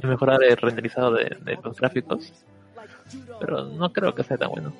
[0.07, 2.33] mejorar el renderizado de, de los gráficos.
[3.40, 4.73] Pero no creo que sea tan bueno.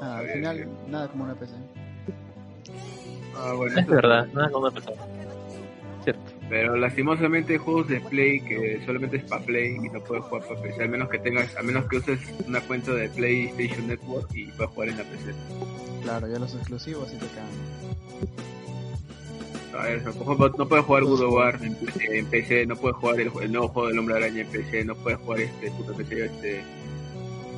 [0.00, 1.54] Ah, al final, nada como una PC.
[3.36, 4.94] Ah, bueno, Es verdad, nada como empezar.
[6.04, 6.37] Cierto.
[6.48, 10.48] Pero lastimosamente hay juegos de Play que solamente es para Play y no puedes jugar
[10.48, 10.82] para PC.
[10.82, 14.72] Al menos que tengas, a menos que uses una cuenta de PlayStation Network y puedas
[14.72, 15.34] jugar en la PC.
[16.02, 17.26] Claro, ya los exclusivos sí te
[19.82, 22.96] ver, por ejemplo, no puedes jugar God of War en PC, en PC, no puedes
[22.96, 25.94] jugar el, el nuevo juego del Hombre Araña en PC, no puedes jugar este puto
[25.94, 26.64] PC, este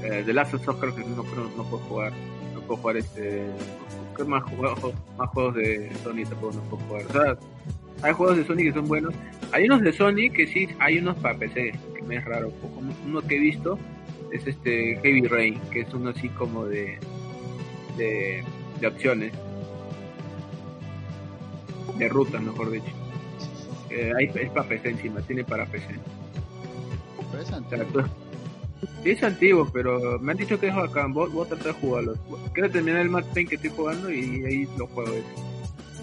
[0.03, 2.13] eh, The Last of Us creo que no, no, no puedes jugar,
[2.55, 3.47] no puedo jugar este
[4.17, 7.07] ¿qué más juegos, más juegos de Sony tampoco no puedo jugar.
[7.07, 7.39] O sea,
[8.03, 9.15] hay juegos de Sony que son buenos.
[9.53, 12.51] Hay unos de Sony que sí, hay unos para PC, que me es raro.
[12.75, 13.79] Como uno que he visto
[14.33, 16.99] es este Heavy Rain, que es uno así como de
[17.97, 18.43] de,
[18.81, 19.33] de opciones
[21.99, 22.87] de rutas, mejor dicho.
[23.91, 25.87] Eh, hay, es para PC encima, tiene para PC.
[27.31, 28.03] Pero es O sea, antiguo.
[28.03, 28.09] tú-
[29.03, 31.13] sí es antiguo, pero me han dicho que es bacán.
[31.13, 32.15] Vos, vos tratás de jugarlo.
[32.55, 35.11] Quiero terminar el Max Payne que estoy jugando y ahí lo juego.
[35.13, 35.25] ese.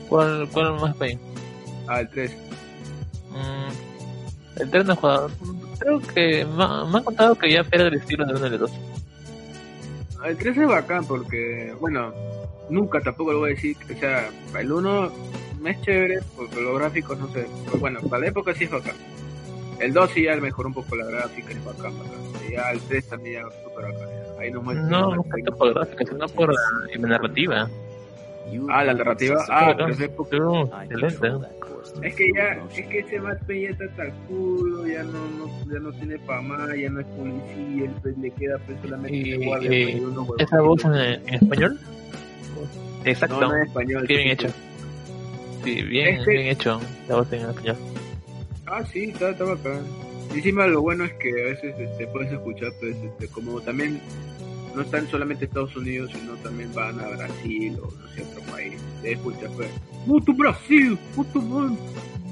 [0.09, 1.17] ¿Cuál, cuál más pain?
[1.87, 2.31] Ah, el 3.
[3.29, 5.31] Mm, el 3 no he jugado.
[5.79, 8.59] Creo que me, me han contado que ya pierde el estilo de uno de los
[8.59, 8.71] dos.
[10.25, 12.13] El 3 es bacán porque, bueno,
[12.69, 13.77] nunca tampoco lo voy a decir.
[13.95, 15.11] O sea, el 1
[15.65, 17.47] es chévere porque los gráficos, no sé.
[17.65, 18.95] Pero bueno, para la época sí es bacán.
[19.79, 22.19] El 2 sí ya mejoró un poco la gráfica, es bacán, bacán.
[22.47, 24.09] Y ya el 3 también ya súper bacán.
[24.39, 27.69] Ahí nos muestra No, no tanto por gráficos, sino por la, narrativa.
[28.69, 29.43] Ah, la narrativa.
[29.49, 30.37] Ah, pero es época.
[30.37, 31.47] Uh, excelente.
[32.03, 35.73] Es que ya, es que ese Matt Payne ya está hasta culo, ya no, no,
[35.73, 39.45] ya no tiene pa' más, ya no es policía, pues, le queda pues solamente de
[39.45, 41.79] guardia y- pues, y unos ¿Esa voz en, en español?
[43.05, 43.41] Exacto.
[43.41, 44.05] No, no es español.
[44.07, 44.47] Qué bien sí, hecho.
[44.49, 44.53] sí.
[45.63, 46.79] Sí, bien, Es que- bien hecho.
[47.07, 47.75] La voz en español.
[48.67, 49.81] Ah, sí, está, está bacán.
[50.33, 53.99] Y encima lo bueno es que a veces este, puedes escuchar, pues, este, como también
[54.77, 58.75] no están solamente Estados Unidos, sino también van a Brasil o no sé, otro país.
[59.01, 59.69] Te escuchas, pues,
[60.05, 60.97] ¡Puto Brasil!
[61.15, 61.77] ¡Puto man!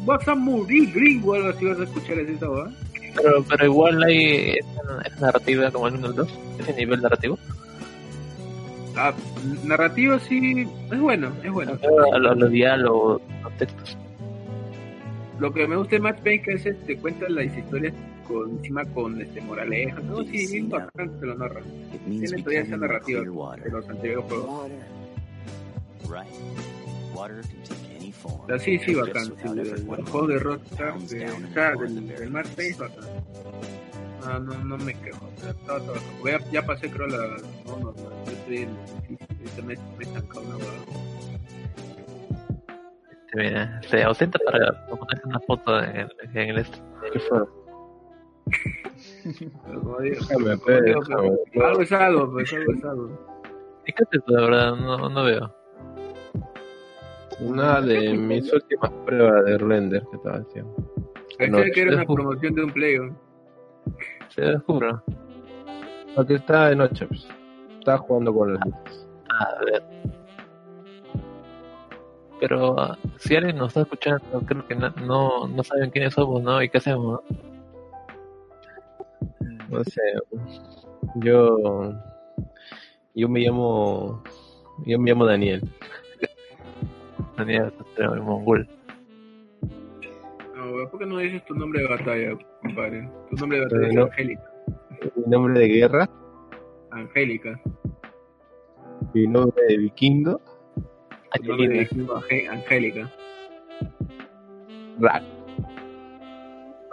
[0.06, 1.34] ¡Vas a morir, gringo!
[1.34, 2.72] Algo así vas a escuchar esa ¿verdad?
[3.16, 7.40] Pero, pero igual hay esa, esa narrativa como el 1 el 2, ese nivel narrativo.
[8.96, 9.14] Ah,
[9.64, 11.78] narrativo sí, es bueno, es bueno.
[12.14, 13.98] A los, los diálogos, los textos.
[15.40, 17.94] Lo que me gusta de Matt Payne que es este, cuenta las historias
[18.28, 20.24] con, encima con este moraleja, ¿no?
[20.24, 21.62] Sí, bien bacán que te lo narra.
[22.08, 24.72] Tiene todavía esa narrativa de los anteriores juegos.
[28.48, 29.26] Sea, sí, sí, bacán.
[29.26, 33.06] Sí, el, el juego de Rockstar, de, o sea, del, del es bacán.
[34.26, 35.30] No, no, no me quejo.
[35.38, 35.96] o sea, todo, todo.
[36.22, 37.18] Voy a- ya pasé, creo, la.
[37.66, 38.26] No, no, no.
[38.26, 38.70] Yo estoy en.
[38.70, 40.58] Ahorita me, me he estancado una.
[43.12, 46.78] Este, mira, se ausenta para ponerse una foto en el, en el este.
[47.14, 47.40] ¿Qué fue?
[49.66, 53.36] Algo es algo, pues algo es algo.
[53.86, 54.76] ¿Y qué es esto, la verdad?
[54.76, 55.56] No, no veo.
[57.40, 60.76] Una de mis últimas pruebas de render que estaba haciendo.
[61.38, 61.98] Pensé que era no.
[61.98, 62.98] una promoción de un play.
[62.98, 63.18] ¿no?
[64.30, 65.04] Se descubro.
[66.16, 67.28] Porque estaba de noche, pues.
[67.80, 69.08] Estaba jugando con las luces.
[69.30, 69.84] A ver.
[72.40, 76.42] Pero ah, si alguien nos está escuchando, creo que no, no, no saben quiénes somos,
[76.42, 76.62] ¿no?
[76.62, 77.22] ¿Y qué hacemos?
[77.30, 77.55] no?
[79.70, 80.02] No sé.
[81.16, 81.94] Yo.
[83.16, 84.24] Yo me llamo.
[84.86, 85.62] Yo me llamo Daniel.
[87.38, 88.68] Daniel, en mongol.
[90.56, 93.10] No, ¿por qué no dices tu nombre de batalla, compadre?
[93.30, 94.04] Tu nombre de batalla Eh, es no.
[94.04, 94.52] Angélica.
[95.16, 96.10] Mi nombre de guerra.
[96.92, 97.62] Angélica.
[99.14, 100.42] Mi nombre de vikingo.
[101.34, 101.90] Tu nombre de Angelina.
[101.90, 103.12] vikingo, Angé- Angélica.
[105.00, 105.24] Rack.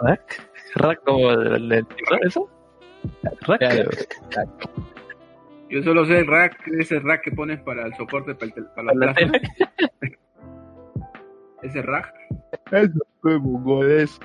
[0.01, 0.49] ¿Rack?
[0.75, 1.85] ¿Rack como el, el, el
[2.25, 2.49] eso?
[3.41, 3.59] ¿Rack?
[3.59, 3.89] Claro.
[5.69, 8.93] Yo solo sé el rack, ese rack que pones para el soporte para, el Para
[8.93, 9.41] la tele.
[11.63, 12.13] Ese rack.
[12.71, 14.19] Eso fue mongoles.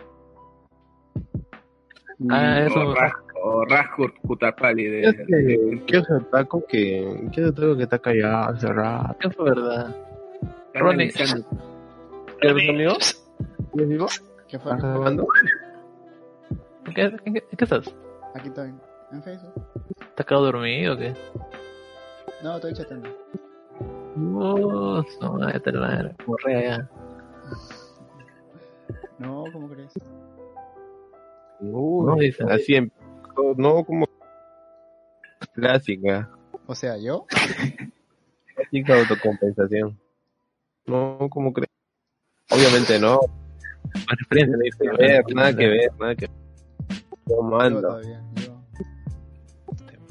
[2.30, 2.94] Ah, O eso.
[2.94, 7.54] rack, o rack Kutapali de, ¿Qué hace, de- qué hace el taco que, qué el
[7.54, 9.16] taco que está callado hace rato?
[9.20, 9.96] ¿Qué fue verdad?
[10.74, 11.10] Ronnie.
[11.12, 11.24] ¿Qué?
[12.40, 12.54] ¿Qué
[13.86, 14.06] digo?
[14.48, 14.58] ¿Qué
[17.24, 17.94] qué, qué estás?
[18.34, 18.74] Aquí estoy.
[19.12, 19.54] En Facebook.
[20.00, 21.14] ¿Estás quedado dormido o qué?
[22.42, 23.08] No, estoy chateando.
[24.16, 26.90] No, no, ya te la correa ya.
[29.18, 29.92] No, ¿cómo crees?
[31.60, 32.44] No, dice.
[32.48, 32.92] así en,
[33.56, 34.06] no como
[35.54, 36.30] clásica,
[36.66, 37.26] O sea, yo.
[38.54, 39.98] clásica autocompensación.
[40.86, 41.70] No, como crees.
[42.50, 43.20] Obviamente no,
[43.94, 44.92] Más experiencia,
[45.34, 46.30] nada que ver, nada que ver,
[47.28, 47.36] nada que ver.
[47.36, 47.80] ¿Cómo Yo ando?
[47.80, 48.22] todavía.
[48.36, 48.58] Yo.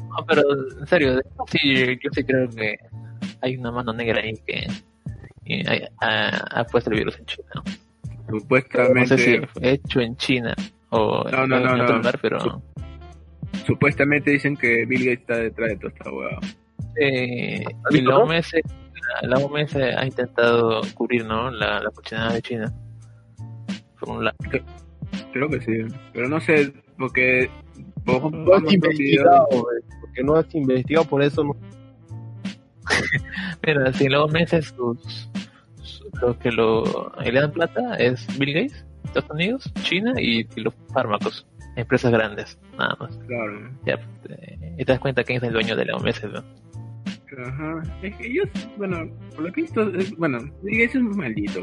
[0.09, 0.41] No, pero
[0.80, 2.76] en serio, sí, yo sí creo que
[3.41, 4.68] hay una mano negra ahí que,
[6.01, 7.49] ha, puesto el virus en China.
[7.55, 10.53] No Supuestamente, sé si hecho en China
[10.89, 11.97] o No, no, en no, otro no.
[11.97, 12.61] lugar, pero Su-
[13.65, 16.39] supuestamente dicen que Bill Gates está detrás de toda esta hueá.
[16.99, 18.20] eh, ¿Has y la no?
[18.24, 18.53] OMS,
[19.22, 21.51] la, la OMS ha intentado cubrir ¿no?
[21.51, 22.74] la, la cochinada de China.
[23.99, 24.36] Por un lado.
[25.32, 27.50] Creo que sí, pero no sé, porque
[28.06, 29.48] po- No has investigado,
[30.02, 31.56] porque no has investigado, por eso no.
[33.66, 35.30] Mira, si la OMS sus,
[35.82, 40.62] su- lo que lo le dan plata es Bill Gates, Estados Unidos, China y, y
[40.62, 41.45] los fármacos,
[41.76, 43.18] empresas grandes, nada más.
[43.28, 43.70] Claro.
[43.86, 43.95] Ya,
[44.30, 46.43] eh, y te das cuenta quién es el dueño de la OMS, ¿no?
[47.45, 47.84] Ajá.
[48.02, 51.18] Es que ellos, bueno, por lo que he visto, es, bueno, Bill Gates es un
[51.18, 51.60] maldito.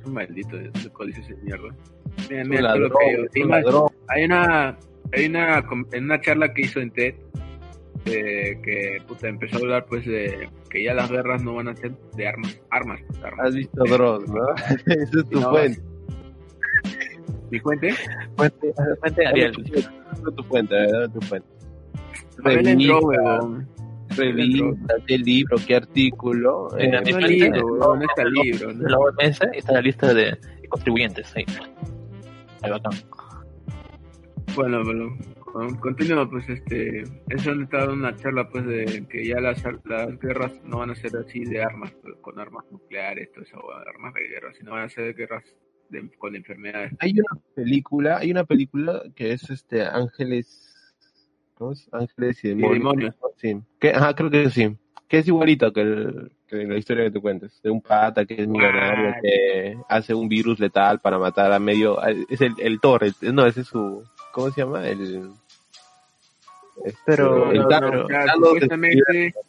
[0.00, 1.74] Es un maldito de códices de mierda.
[2.28, 3.88] Mira, mira todo lo ladrón, que yo- más, ladrón.
[4.08, 4.78] hay una
[5.12, 7.14] hay una en una charla que hizo en TED
[8.06, 11.76] eh, que puta, empezó a hablar pues de que ya las guerras no van a
[11.76, 13.46] ser de armas armas, pues, armas.
[13.48, 14.40] Has visto Dross, ¿no?
[14.86, 15.82] Esa es tu No, fuente.
[17.50, 17.94] mi fuente
[18.36, 19.52] Fuente, fuente Ariel.
[19.52, 20.76] Tu fuente.
[21.14, 21.48] Tu fuente.
[22.42, 23.59] Abel
[24.10, 24.76] entró, Revista, weón.
[24.76, 26.68] revista, qué libro, qué artículo.
[26.78, 28.88] En la eh, no misma línea, libro, no está libro De ¿no?
[28.88, 30.38] la OMS está la lista de
[30.68, 31.44] contribuyentes ahí.
[32.62, 32.92] Ahí bacán.
[34.54, 39.40] Bueno, bueno, con- continúo, pues este, es donde está una charla pues de que ya
[39.40, 43.44] las, las guerras no van a ser así de armas, pues, con armas nucleares, todo
[43.44, 43.58] eso,
[43.88, 45.44] armas de guerra, sino van a ser guerras
[45.88, 46.92] de- con enfermedades.
[46.98, 50.69] Hay una película, hay una película que es este Ángeles,
[51.60, 51.86] ¿cómo es?
[51.92, 52.78] Ángeles y Y demonios.
[52.78, 53.14] demonios.
[53.36, 53.60] Sí.
[53.78, 54.74] Que, ajá, creo que sí.
[55.06, 57.60] Que es igualito que, el- que la historia que tú cuentes.
[57.62, 59.18] De un pata que es millonario, Ah.
[59.22, 62.00] que hace un virus letal para matar a medio...
[62.28, 64.02] Es el, el Thor, el- no, ese es su...
[64.32, 64.86] ¿Cómo se llama?
[64.88, 65.30] El...
[67.04, 69.40] Pero- el no, Thanos, de su universo,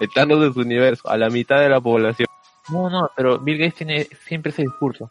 [0.00, 2.26] el Thanos de su universo, a la mitad de la población.
[2.70, 5.10] No, no, pero Bill Gates tiene siempre ese discurso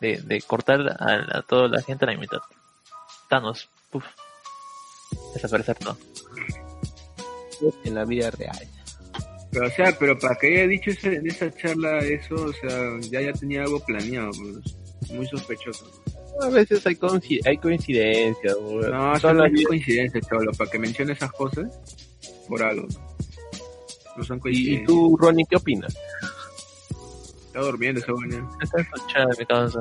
[0.00, 2.38] de, de cortar a, a toda la gente a la mitad.
[3.28, 4.04] Thanos, puf,
[5.34, 5.96] desaparecer todo.
[7.84, 8.58] En la vida real.
[9.50, 12.98] pero, o sea, pero para que haya dicho ese- en esa charla eso, o sea,
[13.10, 15.90] ya ya tenía algo planeado, pues, muy sospechoso.
[16.42, 16.98] A veces hay,
[17.46, 18.54] hay coincidencias.
[18.60, 21.66] No, Son no las es coincidencia, cholo, para que mencione esas cosas,
[22.46, 22.86] por algo.
[24.18, 24.86] No son ¿Y, y coincidencias.
[24.86, 25.96] tú, Ronnie, qué opinas?
[27.46, 28.50] Está durmiendo esa mañana.
[28.62, 29.80] Está escuchada mi causa.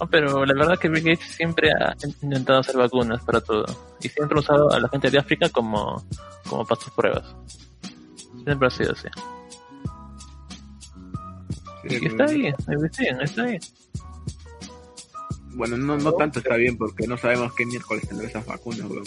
[0.00, 3.66] No, pero la verdad que Bill Gates siempre ha intentado hacer vacunas para todo.
[4.00, 6.02] Y siempre ha usado a la gente de África como,
[6.48, 7.36] como para sus pruebas.
[8.44, 9.08] Siempre ha sido así.
[11.86, 13.60] Sí, Y está bien, investiguen, está bien.
[15.52, 19.04] Bueno, no, no tanto está bien porque no sabemos qué miércoles tendrá esas vacunas, weón.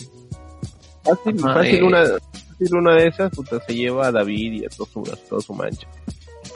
[1.03, 2.03] Fácil, fácil una,
[2.49, 5.53] fácil una de esas, puta, se lleva a David y a todo su, a su
[5.53, 5.87] mancha.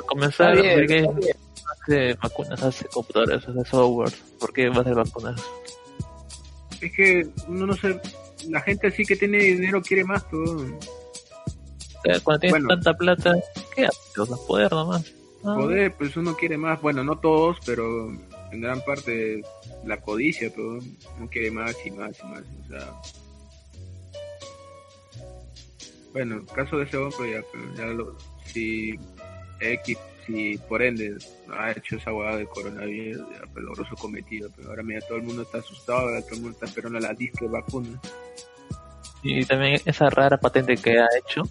[0.05, 4.13] Comenzar, Está bien, Bill Gates hace vacunas, hace computadores, hace software.
[4.39, 5.41] ¿Por qué va a hacer vacunas?
[6.81, 7.99] Es que uno no sé,
[8.49, 10.73] la gente así que tiene dinero quiere más, pues, weón.
[10.77, 12.67] O sea, Cuando tienes Bueno.
[12.69, 13.35] tanta plata,
[13.75, 14.17] ¿qué haces?
[14.19, 15.05] O sea, poder nomás.
[15.43, 16.81] Ah, Poder, pues uno quiere más.
[16.81, 18.09] Bueno, no todos, pero
[18.51, 19.41] en gran parte
[19.85, 20.73] la codicia, pero
[21.17, 22.41] uno quiere más y más y más.
[22.65, 23.01] O sea.
[26.13, 28.93] Bueno, caso de ese hombre ya, pero ya lo, si
[29.59, 29.97] X,
[30.27, 31.17] si por ende
[31.57, 35.17] ha hecho esa hueá del coronavirus, ya pues logró su cometido, pero ahora mira, todo
[35.17, 37.99] el mundo está asustado, ahora todo el mundo está esperando la disque vacuna.
[39.23, 41.41] Y también esa rara patente que ha hecho,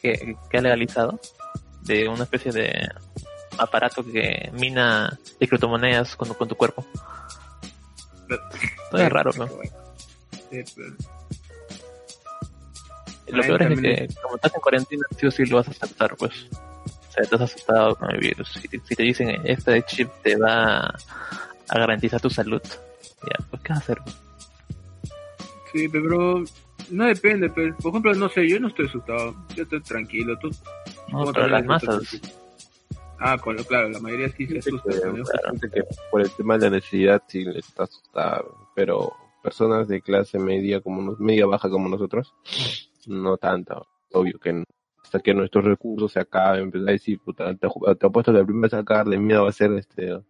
[0.00, 1.20] que, que ha legalizado,
[1.82, 2.88] de una especie de
[3.58, 6.86] aparato que mina de criptomonedas con, con tu cuerpo.
[8.90, 9.46] Todo es raro, ¿no?
[9.46, 10.94] Sí, pero-
[13.28, 16.16] Lo peor es que como estás en cuarentena, sí o sí lo vas a aceptar,
[16.16, 16.32] pues.
[17.20, 18.48] Estás asustado con el virus.
[18.52, 20.78] Si te, si te dicen, este chip te va
[21.68, 23.98] a garantizar tu salud, ya, pues, ¿qué vas a hacer?
[25.72, 26.42] Sí, pero
[26.90, 30.50] no depende, pero por ejemplo, no sé, yo no estoy asustado, yo estoy tranquilo, tú
[31.08, 32.20] No, ¿cómo pero las masas,
[33.20, 34.90] Ah, con lo, claro, la mayoría sí se asusta,
[35.60, 39.12] que, que por el tema de la necesidad sí le está asustado, pero
[39.42, 42.32] personas de clase media como nos- media baja como nosotros,
[43.06, 43.86] no tanto.
[44.12, 44.64] Obvio que no.
[45.08, 47.66] Hasta que nuestros recursos se acaben, empezar a decir, puta, te,
[47.98, 50.20] te apuesto que el primer sacar de miedo va a ser este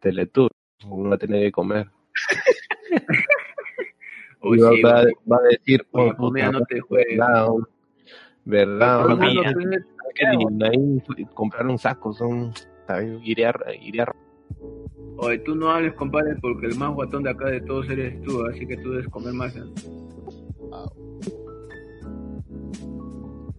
[0.00, 0.50] Teletour.
[0.86, 1.88] no va a tener que comer.
[4.42, 7.18] Uy, va, sí, va- va a decir, oh, puta, no te juegues.
[8.44, 9.06] verdad.
[9.16, 9.38] Ni
[10.66, 11.02] ahí
[11.32, 12.52] comprar un saco, son.
[13.22, 14.12] Iré a, iré a
[15.16, 18.44] Oye, tú no hables, compadre, porque el más guatón de acá de todos eres tú,
[18.44, 19.56] así que tú debes comer más.
[19.56, 19.62] ¿eh?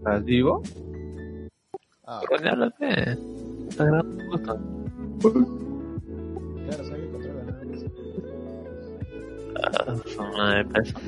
[0.05, 0.61] ¿Estás vivo?
[2.05, 3.17] ah, Ronnie, háblate.
[3.69, 4.59] Está grabando justo.
[6.65, 7.85] claro, soy el control nada más.
[10.19, 10.99] Ah, madre, peso.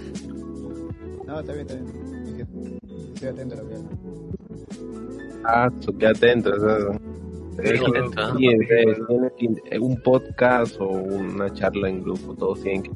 [1.27, 1.87] No, está bien, está bien.
[2.25, 2.45] Es que
[3.13, 3.89] estoy atento a lo que hablo.
[5.43, 6.51] Ah, so, qué atento.
[6.55, 6.77] o sea,
[7.57, 12.01] Sí, es que- atento, sí, es- es- tienes que- un podcast o una charla en
[12.03, 12.91] grupo, todos tienen que...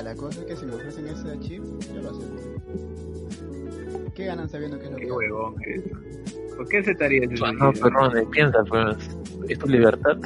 [0.00, 1.62] Ya, la cosa es que si me ofrecen ese chip,
[1.94, 2.42] yo lo acepto.
[4.14, 5.82] ¿Qué ganan sabiendo qué es lo que Qué huevón que es.
[6.56, 7.52] ¿Por qué aceptarías eso?
[7.52, 8.96] No, pero Ronnie, piensa, pues.
[9.48, 10.16] Es tu libertad.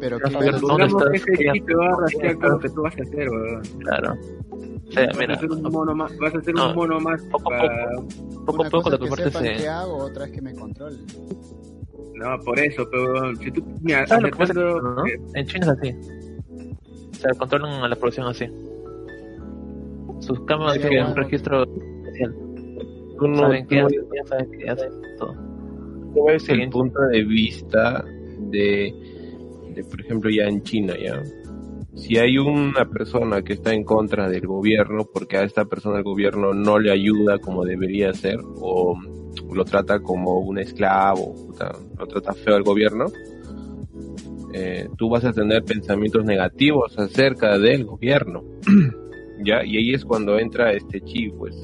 [0.00, 0.60] Pero Ya ¿qué sabes ganan?
[0.60, 3.02] dónde Supongamos que ese chip te va a rastrear todo lo que tú vas a
[3.02, 3.62] hacer, weón.
[3.80, 4.14] Claro.
[4.88, 7.00] O sea, Vas a mira, hacer un mono más, vas a hacer No, un mono
[7.00, 7.90] más poco a para...
[8.44, 9.68] poco Una a poco cosa que parte sepan qué se...
[9.68, 11.06] hago, otra es que me controlen.
[12.14, 14.52] No, por eso, pero si tú, mira, ¿Sabes lo que pasa?
[14.52, 15.04] aceptando, ¿no?
[15.34, 15.96] En China es así.
[17.26, 18.46] Sea, controlan a la población así.
[20.20, 22.34] Sus cámaras tienen un registro especial.
[23.20, 25.34] No, saben qué hacen, ya saben qué hacen, todo.
[26.14, 28.04] ¿Cómo es el punto de vista
[28.50, 28.94] de,
[29.74, 31.22] de, por ejemplo, ya en China, ya?
[31.94, 36.04] Si hay una persona que está en contra del gobierno porque a esta persona el
[36.04, 38.94] gobierno no le ayuda como debería ser o
[39.50, 43.06] lo trata como un esclavo, puta, lo trata feo el gobierno,
[44.58, 48.42] eh, tú vas a tener pensamientos negativos acerca del gobierno,
[49.44, 49.64] ¿ya?
[49.64, 51.54] Y ahí es cuando entra este chi, pues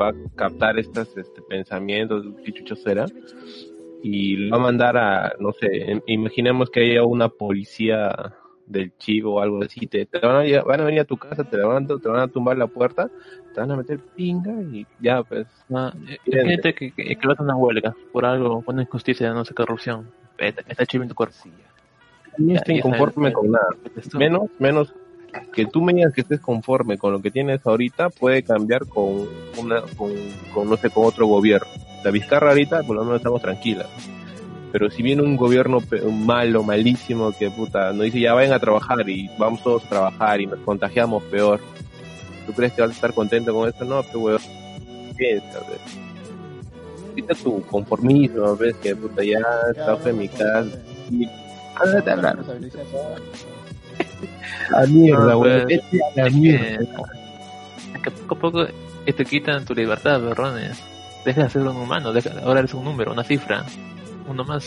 [0.00, 3.04] va a captar estos este, pensamientos, qué chucho será,
[4.02, 8.10] y lo va a mandar a, no sé, im- imaginemos que haya una policía
[8.66, 11.56] del chivo o algo así, te, te van, a, van venir a tu casa, te
[11.56, 13.10] levantan, te van a tumbar la puerta,
[13.52, 16.18] te van a meter pinga y ya, pues, Ah, Bien.
[16.24, 19.54] Imagínate que, que, que vas a una huelga por algo, por una injusticia, no sé,
[19.54, 20.10] corrupción.
[20.38, 21.34] Está, está chivo en tu cuerpo.
[21.44, 21.69] Ya,
[22.36, 23.68] estoy ya conforme sabes, con nada.
[24.14, 24.94] Menos, menos
[25.52, 29.28] que tú me digas que estés conforme con lo que tienes ahorita, puede cambiar con
[29.58, 30.12] una, con,
[30.52, 31.68] con, no sé, con otro gobierno.
[32.04, 33.86] La Vizcarra ahorita, por lo menos estamos tranquilas.
[34.72, 38.58] Pero si viene un gobierno pe- malo, malísimo, que puta, nos dice ya vayan a
[38.60, 41.60] trabajar y vamos todos a trabajar y nos contagiamos peor.
[42.46, 43.84] ¿Tú crees que vas a estar contento con eso?
[43.84, 44.40] No, pero weón,
[45.16, 45.60] piensa.
[47.14, 50.66] Quita tu conformismo, ves que puta ya estás en mi casa.
[51.84, 52.36] Y- Ándate a hablar.
[52.36, 52.96] Responsabilizarse.
[54.74, 55.64] A mierda, No, güey.
[55.64, 56.78] pues, Vete a mierda.
[56.78, 56.82] que,
[57.94, 58.62] es que poco a poco
[59.06, 60.78] eh, te quitan tu libertad, berrones.
[61.24, 63.64] Deja de ser un humano, deja- ahora eres un número, una cifra,
[64.28, 64.64] uno más.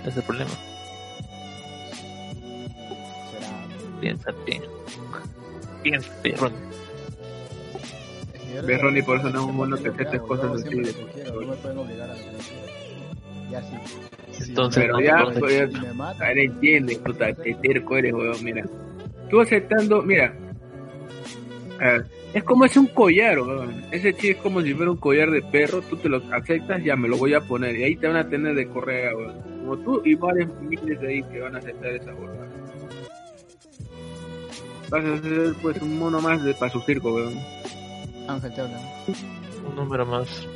[0.00, 0.50] Ese es el problema.
[3.30, 3.48] Será.
[4.00, 4.62] Piénsate.
[5.82, 6.52] Piénsate, Ron.
[8.34, 10.50] Es que yo Ves, les- Ronnie, por eso no es bueno sé que aceptes cosas
[10.62, 10.76] así.
[10.76, 13.50] no me pueden obligar a no quiero.
[13.50, 13.76] Ya sí.
[14.48, 18.64] Entonces, me- Pero no, ya, no, pues, Ahora entiendes, puta, qué terco eres, weón, mira.
[19.28, 20.34] Tú aceptando, mira.
[21.78, 23.84] ver, es como es un collar, weón.
[23.90, 26.96] Ese chip es como si fuera un collar de perro, tú te lo aceptas, ya
[26.96, 27.76] me lo voy a poner.
[27.76, 29.40] Y ahí te van a tener de correa, weón.
[29.60, 32.50] Como tú y varios miles de ahí que van a aceptar esa weón.
[34.90, 37.34] Vas a ser pues un mono más de, para su circo, weón.
[38.28, 38.80] Ángel te habla.
[39.68, 40.48] un número más.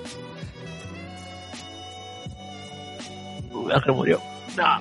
[3.73, 4.21] Ángel murió.
[4.57, 4.81] No.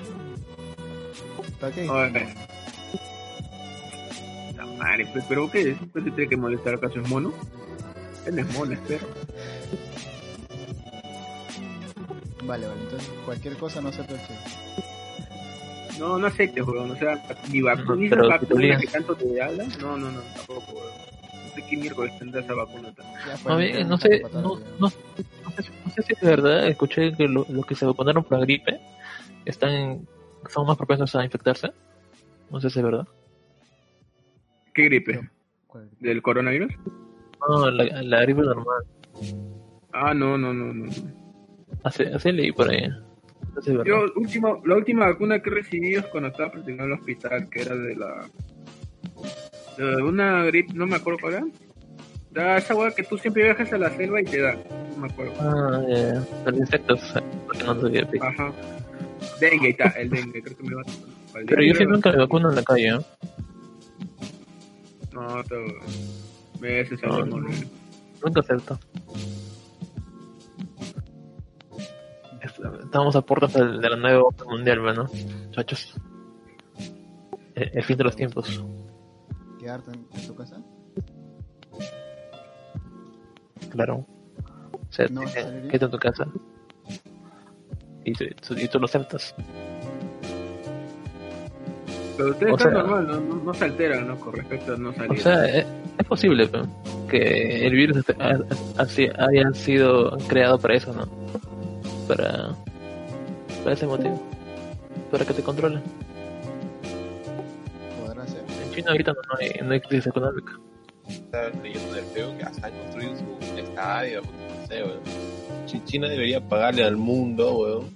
[1.59, 1.85] ¿Para qué?
[4.57, 5.75] La madre, pues, pero ¿qué?
[5.93, 7.33] ¿Qué te tiene que molestar acaso es mono?
[8.25, 9.07] Él no es mono, es perro.
[12.45, 14.35] Vale, vale, entonces cualquier cosa no acepto el chip.
[15.99, 16.91] No, no aceptes, weón.
[16.91, 19.69] O sea, ni No, vacuna, te vacuna que tanto te hablan.
[19.79, 20.91] No, no, no, tampoco, weón.
[21.47, 22.93] No sé qué miércoles tendrá esa vacuna.
[23.27, 24.41] Ya fue, No, bien, no sé, no,
[24.79, 24.91] no,
[25.42, 28.37] no sé, no sé si es verdad, escuché que lo- los que se vacunaron por
[28.39, 28.79] la gripe
[29.45, 30.07] están,
[30.49, 31.71] son más propensos a infectarse.
[32.49, 33.07] No sé si es verdad.
[34.73, 35.29] ¿Qué gripe?
[35.99, 36.71] ¿Del coronavirus?
[37.47, 38.83] No, la, la gripe normal.
[39.91, 40.91] Ah, no, no, no, no.
[41.83, 42.87] Así, así leí por ahí.
[42.87, 43.83] No.
[43.83, 47.61] Yo, última, la última vacuna que recibí es cuando estaba practicando en el hospital, que
[47.61, 48.29] era de la.
[49.77, 51.45] de una gripe, no me acuerdo cuál era.
[52.33, 54.53] Da esa weá que tú siempre viajas a la selva y te da.
[54.95, 55.33] No me acuerdo.
[55.39, 56.99] Ah, eh, los insectos.
[57.45, 58.07] porque no sabía.
[58.21, 58.51] Ajá.
[59.39, 61.43] Dengue, está, el dengue, creo que me va a tocar.
[61.47, 62.87] Pero yo sí nunca me vacuno en la calle.
[62.89, 62.99] ¿eh?
[65.13, 65.61] No, todo.
[66.59, 67.47] Me hace No, salir no.
[68.23, 68.79] Nunca acepto.
[72.41, 75.05] Es- estamos a puertas del- de la nueva orden mundial, bueno,
[75.45, 75.95] muchachos.
[77.55, 78.63] El, el fin de los tiempos.
[79.59, 80.57] ¿Quedarte en, en tu casa?
[83.73, 84.05] Claro.
[84.71, 86.25] O sea, No quédate en tu casa.
[88.05, 88.25] Y, tú-
[88.57, 89.33] y tú lo aceptas.
[92.17, 93.19] Pero ustedes O están sea- normal, ¿no?
[93.19, 94.19] No, no se alteran, ¿no?
[94.19, 95.11] Con respecto a no salir.
[95.11, 95.65] O sea, es,
[95.97, 96.47] es posible
[97.09, 98.05] que el virus
[98.77, 101.07] así haya sido creado para eso, ¿no?
[102.07, 102.49] Para,
[103.63, 104.21] para ese motivo.
[105.09, 105.81] Para que te controlen.
[108.05, 108.43] Podrá ser.
[108.63, 110.51] En China ahorita no hay, no hay crisis económica.
[111.07, 113.23] Estaba leyendo del feo que hasta han construido su
[113.73, 114.99] estadio, no sé, weón.
[115.65, 117.89] Chi- China debería pagarle al mundo, weón,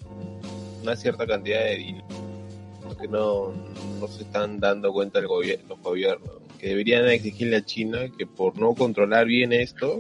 [0.81, 2.05] una cierta cantidad de dinero
[2.99, 3.51] que no,
[3.99, 6.31] no se están dando cuenta el gobier- los gobiernos.
[6.59, 9.99] Que deberían exigirle a China que por no controlar bien esto,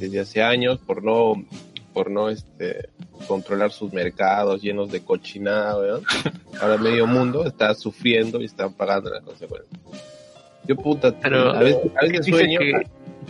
[0.00, 1.34] desde hace años, por no
[1.92, 2.88] por no este
[3.28, 6.02] controlar sus mercados llenos de cochinada, weón.
[6.60, 9.78] Ahora medio mundo está sufriendo y están pagando las consecuencias.
[10.66, 12.72] Yo puta, Pero, a veces, a veces ¿Quién dice, sueño, que,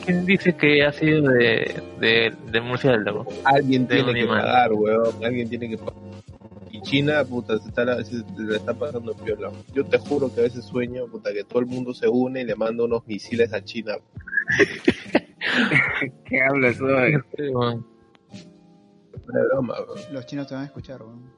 [0.04, 3.26] ¿Quién dice que ha sido de, de, de murciélago?
[3.44, 4.40] alguien de tiene un que animal.
[4.42, 5.94] pagar, weón, alguien tiene que pagar.
[6.70, 9.50] Y China, puta, se, está, la- se, se la está pasando piola.
[9.74, 12.44] Yo te juro que a veces sueño, puta, que todo el mundo se une y
[12.44, 13.96] le manda unos misiles a China.
[16.24, 17.24] ¿Qué hablas weón.
[19.28, 20.00] Una broma, weón.
[20.12, 21.30] Los chinos te van a escuchar, weón.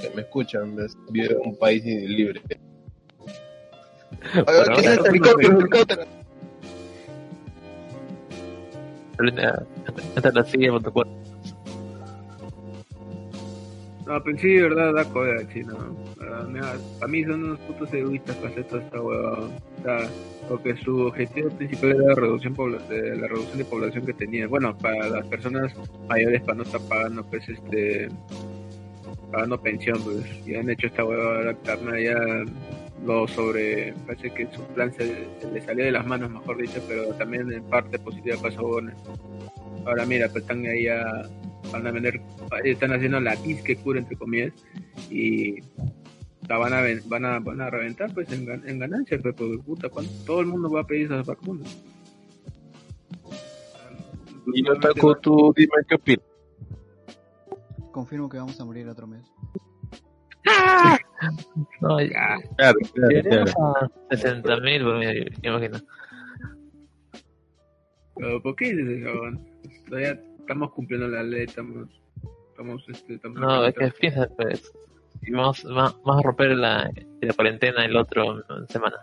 [0.00, 2.40] Que me escuchan, ves, vivo en un país libre.
[4.32, 5.06] ¿Qué es esto?
[5.06, 6.02] Helicóptero,
[9.18, 9.66] helicóptero.
[9.86, 11.12] Entra entra a la silla tu cuerpo.
[14.06, 15.74] No, pero sí, de verdad, da cólera China.
[15.78, 16.48] ¿no?
[16.48, 19.38] Mira, Para mí son unos putos egoístas para hacer toda esta hueva.
[19.38, 20.08] O sea,
[20.48, 22.54] porque su objetivo principal era la reducción,
[22.88, 24.46] de, la reducción de población que tenía.
[24.46, 25.74] Bueno, para las personas
[26.08, 28.08] mayores, para no estar pagando, pues, este.
[29.32, 30.24] pagando pensión, pues.
[30.46, 32.44] Y han hecho esta hueva ahora, carnal, ya
[33.04, 33.92] lo sobre.
[34.06, 37.50] Parece que su plan se, se le salió de las manos, mejor dicho, pero también
[37.52, 38.92] en parte positiva pasó bueno.
[39.86, 41.28] Ahora mira, pues están ahí a,
[41.72, 42.20] van a vender,
[42.64, 44.52] están haciendo la disque cura entre comillas
[45.10, 45.60] y
[46.48, 49.58] la van a van a van a reventar pues en, gan- en ganancias pues porque
[49.58, 51.66] puta cuando todo el mundo va a pedir esas vacunas
[54.52, 56.24] Y yo, Taku, tú dime qué opinas.
[57.92, 59.22] Confirmo que vamos a morir otro mes.
[61.80, 62.36] No, Ya.
[62.56, 63.92] Claro, claro, llegaremos claro.
[64.10, 65.78] a 60 mil, me imagino.
[68.16, 69.12] Pero, ¿por qué dices eso?
[69.88, 71.88] Todavía estamos cumpliendo la ley estamos
[72.50, 74.72] estamos este estamos No, es que piensa, pues.
[75.22, 78.96] y Vamos, va- vamos a romper la, la cuarentena el otro semana.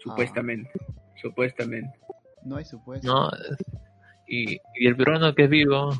[0.00, 0.70] supuestamente
[1.20, 1.98] supuestamente
[2.44, 3.06] No hay supuesto.
[3.06, 3.30] ¿No?
[4.26, 5.90] Y, y el peruano que es vivo,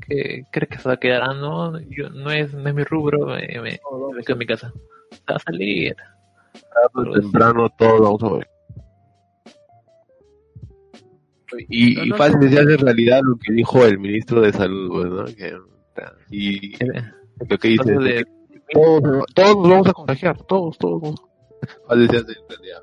[0.00, 1.22] que crees que se va a quedar?
[1.22, 3.78] Ah, no, yo, no, es, no es mi rubro, me, me, me
[4.24, 4.72] quedo en mi casa.
[5.30, 5.94] Va a salir.
[6.52, 8.46] Tarde o temprano todos vamos a morir.
[11.68, 12.48] Y, y No, no, fácil no.
[12.48, 15.24] se hace realidad lo que dijo el ministro de salud, pues, ¿no?
[15.36, 15.56] Que,
[16.30, 16.72] y
[17.48, 18.24] lo que dice, de-
[18.72, 21.14] todos, todos nos vamos a contagiar, todos, todos.
[21.86, 22.82] Fácil se hace realidad.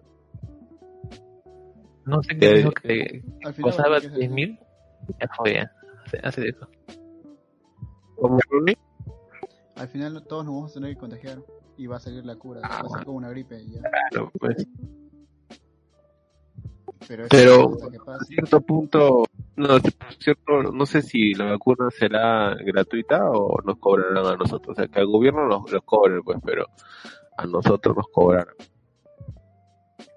[2.05, 3.23] no sé qué dijo que
[3.61, 4.59] costaba que 10 ser- mil.
[5.19, 5.71] Ya fue, ya.
[6.05, 6.67] Hace, hace eso.
[8.21, 8.77] ¿Cómo, Rooney?
[9.75, 11.39] Al final todos nos vamos a tener que contagiar
[11.75, 12.61] y va a salir la cura.
[12.63, 13.81] Ah, va a ser como una gripe y ya.
[14.11, 14.67] Claro, pues.
[17.07, 19.23] Pero, Pero- a cierto punto,
[19.55, 19.79] no,
[20.19, 24.77] cierto, no sé si la vacuna será gratuita o nos cobrarán a nosotros.
[24.77, 26.67] O sea, que al gobierno nos los cobre, pues, pero
[27.37, 28.53] a nosotros nos cobrarán.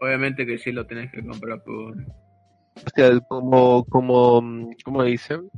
[0.02, 5.48] obviamente que sí lo tenés que comprar por O sea, como, como, ¿cómo dicen?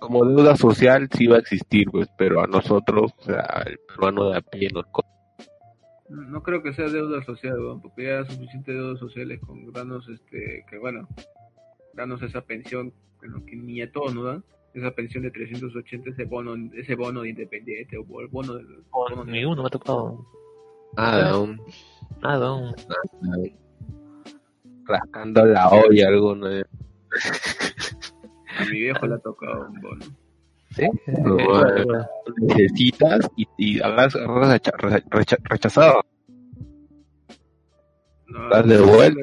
[0.00, 4.30] Como deuda social sí va a existir, pues, pero a nosotros, o sea, el peruano
[4.30, 4.84] de a pie nos
[6.08, 10.64] No creo que sea deuda social, porque ya hay suficiente deudas sociales con darnos, este,
[10.68, 11.08] que bueno,
[11.94, 16.24] darnos esa pensión, bueno, que ni a todos nos dan, esa pensión de 380, ese
[16.24, 20.26] bono, ese bono de independiente, o el bono del bono de- ninguno me ha tocado
[20.96, 21.60] Nada, aún
[22.20, 22.48] nada.
[22.48, 22.74] aún.
[24.86, 26.46] rascando la olla alguno.
[28.58, 30.04] A mi viejo le ha tocado un bono.
[30.70, 30.82] ¿Sí?
[31.06, 31.84] Eh,
[32.40, 36.00] Necesitas y, y habrás, recha- recha- recha- rechazado.
[38.26, 39.20] No, ¿Estás de vuelta?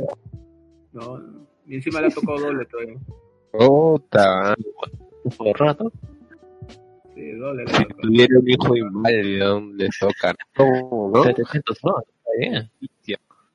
[0.94, 1.48] No, no.
[1.68, 2.96] y encima le ha tocado doble todavía.
[3.52, 4.56] Puta,
[5.38, 5.92] por rato.
[7.14, 11.24] Sí, doble si tuviera un hijo inválido, le tocan todo, ¿no?
[11.24, 12.08] 700 soles.
[12.08, 12.72] Está bien.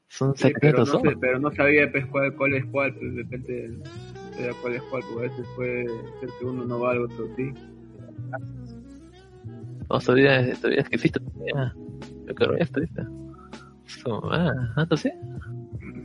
[0.09, 3.12] Son Sí, pero, 700 no sé, pero no sabía pues, cuál, cuál es cuál, pues
[4.37, 5.87] de sabía cuál es cuál, porque a veces puede
[6.20, 7.53] ser que uno no va al otro sí.
[9.89, 11.20] O todavía, todavía es que existe.
[11.20, 11.74] todavía.
[12.26, 13.03] Yo creo que ya estuviste.
[13.87, 15.11] So, ah, ¿tanto sí?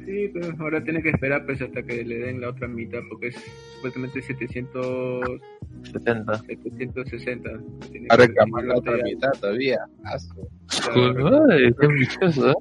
[0.06, 3.28] Sí, pero ahora tiene que esperar pues hasta que le den la otra mitad porque
[3.28, 3.36] es
[3.76, 5.42] supuestamente 700,
[5.84, 6.38] 70.
[6.44, 7.50] 760.
[7.92, 9.80] Tiene A reclamar la otra mitad todavía.
[10.04, 10.48] Aso.
[10.94, 11.46] Claro.
[11.50, 12.56] Ay, qué ambicioso, ¿eh?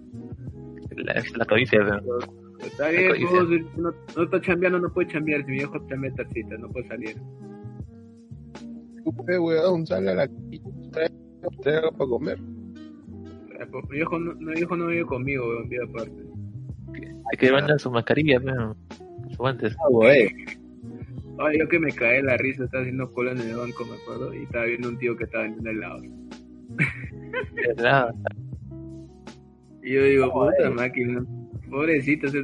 [0.96, 2.39] La, es la provincia, pero...
[2.64, 5.44] Está bien, pues, no, no está chambeando, no puede chambear.
[5.44, 7.16] Si mi hijo chambea tacita, no puede salir.
[9.04, 10.28] Usted, weón, sale a la
[10.92, 11.11] trae,
[11.62, 12.38] trae algo para comer.
[13.58, 16.22] Eh, pues, Mi hijo no, mi hijo no vive conmigo, weón, vive aparte.
[17.32, 18.76] Hay que mandar su mascarilla, pero...
[19.28, 19.76] Sus guantes.
[19.78, 20.28] Ah, weón.
[21.38, 24.34] Ay, yo que me caí la risa, estaba haciendo cola en el banco, me acuerdo,
[24.34, 26.02] y estaba viendo un tío que estaba vendiendo helado.
[27.76, 28.12] Helado.
[29.82, 31.24] Y yo digo, puta máquina,
[31.70, 32.34] Pobrecitos,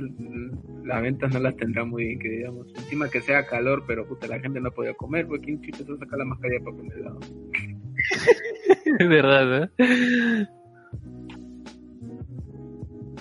[0.84, 2.68] las ventas no las tendrá muy bien, que digamos.
[2.76, 5.96] Encima que sea calor, pero puta, la gente no podía comer, porque ¿quién chucha se
[5.96, 7.20] saca la mascarilla para comer helado?
[8.98, 10.46] Es verdad, ¿eh?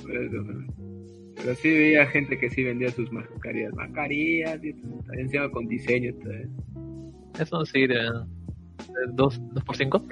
[0.05, 0.45] Pero,
[1.35, 4.75] pero sí veía gente que sí vendía sus mascarillas, mascarillas, y
[5.13, 6.13] encima con diseño.
[6.15, 6.49] Todo eso.
[7.39, 8.25] Eso sí, era
[9.13, 10.03] dos por 5.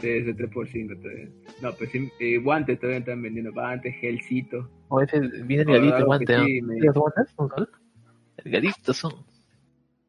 [0.00, 1.28] Sí, ese 3 por 5 todavía.
[1.62, 4.68] No, pues sí, eh, guantes todavía están vendiendo, guantes, gelcito.
[4.88, 6.44] O ese viene Claro delgadito el guante, ¿no?
[6.44, 7.34] sí, me- ¿Los guantes?
[8.44, 9.12] Delgaditos son.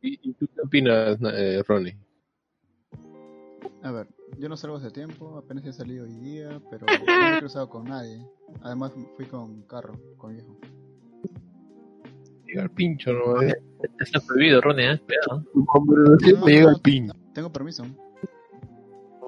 [0.01, 1.95] ¿Y, y tú qué opinas, eh, Ronnie?
[3.83, 4.07] A ver,
[4.37, 7.69] yo no salgo hace tiempo, apenas he salido hoy día, pero no me he cruzado
[7.69, 8.19] con nadie.
[8.61, 10.57] Además fui con carro, con mi hijo.
[12.45, 13.41] Llega el pincho, ¿no?
[13.41, 14.99] Está prohibido, Ronnie, ¿eh?
[15.05, 15.43] Cuidado.
[15.53, 17.13] Tu hombre siempre llega el pincho.
[17.33, 17.85] Tengo permiso.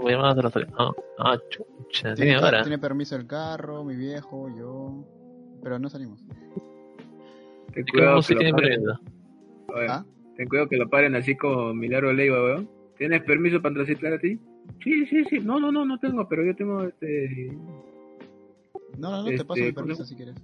[0.01, 2.13] Voy a llamar a la Ah, ah, chucha.
[2.15, 2.61] Tiene ahora.
[2.61, 5.05] tiene permiso el carro, mi viejo, yo.
[5.61, 6.23] Pero no salimos.
[7.73, 8.83] Ten ¿Y cuidado cómo que se lo tiene paren.
[8.83, 8.99] permiso?
[9.89, 10.05] ¿Ah?
[10.37, 12.69] Ten cuidado que lo paren así como Milagro Leiva, weón.
[12.97, 14.39] ¿Tienes permiso para transitar a ti?
[14.83, 15.39] Sí, sí, sí.
[15.39, 17.51] No, no, no, no tengo, pero yo tengo este.
[18.97, 20.35] No, no, no, te Este, paso mi ¿cómo permiso si quieres.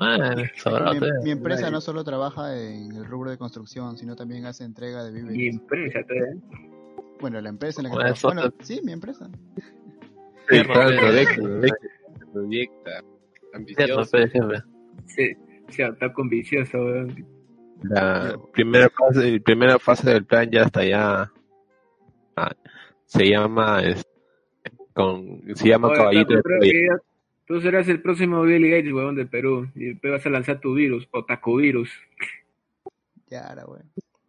[0.00, 1.10] Madre, sobrado, Mi, eh.
[1.24, 5.12] mi empresa no solo trabaja en el rubro de construcción, sino también hace entrega de
[5.12, 5.54] Mi víveres.
[5.54, 6.40] empresa, todavía.
[7.20, 8.40] Bueno, la empresa en la que Bueno, trabajo.
[8.40, 9.28] eso Bueno, sí, mi empresa.
[10.48, 11.36] Sí, proyecta,
[12.32, 12.90] proyecta.
[12.90, 14.16] Cierto, Ambicioso.
[14.18, 14.62] jefe.
[15.06, 15.36] Sí,
[15.68, 17.26] sí, está con vicioso, weón.
[17.82, 21.30] La primera fase, primera fase del plan ya está ya.
[22.36, 22.52] ah,
[23.06, 24.06] se llama es-
[24.94, 26.88] con se llama Oye, caballito de
[27.46, 29.68] Tú serás el próximo Billy Gates, weón, del Perú.
[29.74, 31.90] Y después vas a lanzar tu virus, o tacovirus.
[33.28, 33.82] Ya, ahora, güey.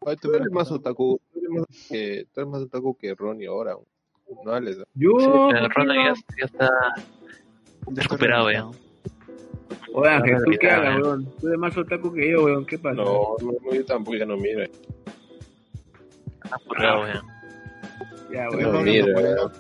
[0.04, 3.48] Oye, tú eres más otaku, tú eres más, que, tú eres más otaku que Ronnie
[3.48, 3.76] ahora.
[4.44, 4.78] No hables.
[4.96, 6.04] Yo, Sí, ¿por pero qué Ronnie no?
[6.06, 6.70] ya, ya está
[7.88, 8.66] Recuperado, ya.
[9.94, 11.26] Oye, Ángel, ¿tú qué hagas, weón?
[11.40, 12.66] Tú eres más otaku que yo, weón.
[12.66, 12.96] ¿Qué pasa?
[12.96, 14.64] No, no, yo tampoco ya no miro.
[16.50, 17.22] apurado, ya.
[18.32, 18.62] Ya, weón.
[18.64, 19.52] no No hablas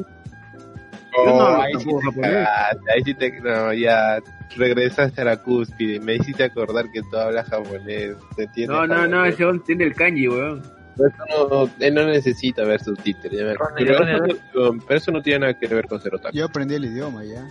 [1.13, 1.89] Yo no Oh, hablo ahí sí
[2.21, 4.19] te ahí sí te, no, ya
[4.55, 9.25] regresaste a la cúspide, me hiciste acordar que tú hablas japonés, te No, no, no,
[9.25, 10.61] ese weón tiene el kanji, weón.
[10.97, 15.11] Pero eso no, él no necesita ver subtítulos, ya me- pero, eso, no- pero eso
[15.11, 16.35] no tiene nada que ver con ser otaku.
[16.37, 17.47] Yo aprendí el idioma ya.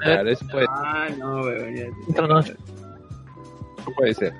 [0.00, 1.74] Claro, eso puede, Ah, no, weón.
[1.74, 1.86] ya.
[2.26, 2.38] No.
[2.40, 2.54] eso
[3.96, 4.32] puede ser.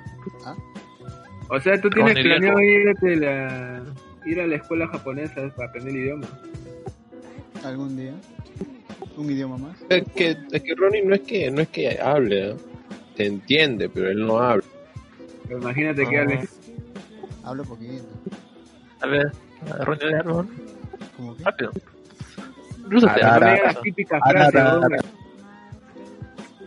[1.50, 3.82] O sea, tú tienes planeado ir a, la,
[4.26, 6.26] ir a la escuela japonesa para aprender el idioma.
[7.64, 8.14] Algún día.
[9.16, 9.76] Un idioma más.
[9.88, 12.56] Es que, es que Ronnie no es que, no es que hable, ¿no?
[13.16, 14.62] te entiende, pero él no habla.
[15.48, 16.22] Pero imagínate que Ah.
[16.22, 16.60] hables.
[17.42, 18.04] Hablo poquito.
[19.00, 19.32] A ver,
[19.80, 20.48] Ronnie, algo, ¿no?
[21.16, 21.42] Como que.
[21.44, 21.72] rápido.
[22.90, 24.54] Las típicas frases.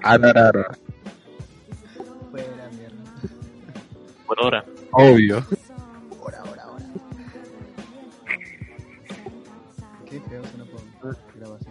[0.03, 0.71] Ararara.
[2.31, 2.95] Fuera, mierda.
[4.27, 4.65] por ahora.
[4.91, 5.45] Obvio.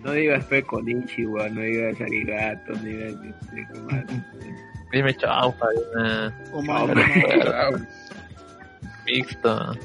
[0.03, 3.14] No digas fe con Ichiwa, no digas arigato, no digas...
[4.92, 6.62] Dime chaufa, dime Oh,
[9.07, 9.76] mixto.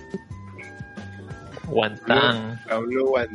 [1.67, 3.29] Guantán, Habló Juan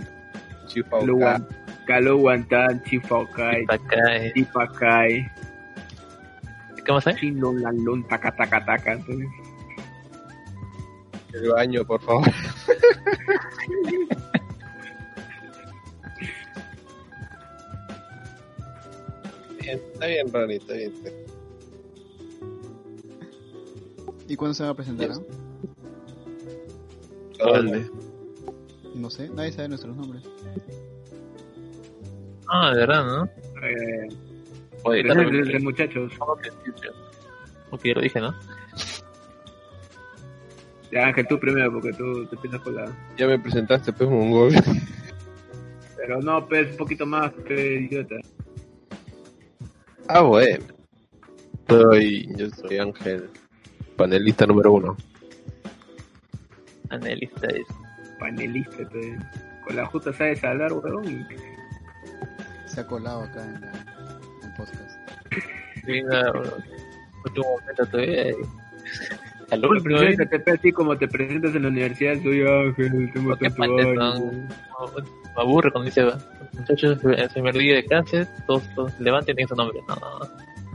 [0.66, 1.06] Chifauca.
[1.06, 1.46] Luan,
[1.86, 4.32] Kalo Wantan, Chifakai, Takai.
[4.34, 5.30] Chipakai,
[6.84, 7.14] ¿Qué más hay?
[7.16, 8.92] Chinon Lalun, Taka Taka Taka.
[8.92, 9.28] Entonces,
[11.32, 12.26] El baño, por favor.
[20.00, 20.92] está bien, Ronnie, está bien.
[24.28, 25.08] ¿Y cuándo se va a presentar?
[25.08, 25.20] Yes.
[27.40, 27.44] ah?
[27.44, 27.90] ¿Dónde?
[28.94, 30.22] No sé, nadie sabe nuestros nombres.
[32.48, 33.24] Ah, de verdad, ¿no?
[33.66, 34.08] eh,
[34.84, 36.12] Oye, también- de muchachos.
[36.18, 38.34] Ok, ya lo dije, ¿no?
[40.90, 42.92] Ya, Ángel, tú primero, porque tú te piensas con la...
[43.16, 44.52] Ya me presentaste, pues, mongol.
[45.96, 48.16] Pero no, pues, un poquito más, que idiota.
[50.12, 50.64] Ah, bueno.
[51.68, 53.30] Soy, yo soy Ángel,
[53.96, 54.96] panelista número uno.
[56.88, 57.66] Analista es.
[58.18, 59.16] Panelista, pues.
[59.64, 61.26] Con la justa sabes hablar, weón.
[62.66, 63.70] Se ha colado acá en, la-
[64.42, 64.98] en el podcast.
[65.86, 66.32] Venga,
[67.24, 68.24] último momento todavía.
[69.50, 70.06] Al último, ¿eh?
[70.16, 74.34] Preséntate, así como te presentas en la universidad, soy Ángel, tengo ¿Qué tanto años.
[75.36, 76.04] Me aburre cuando dice,
[76.52, 79.80] muchachos, en el primer día de clases, todos, todos levanten y su nombre.
[79.88, 80.26] No, no, no.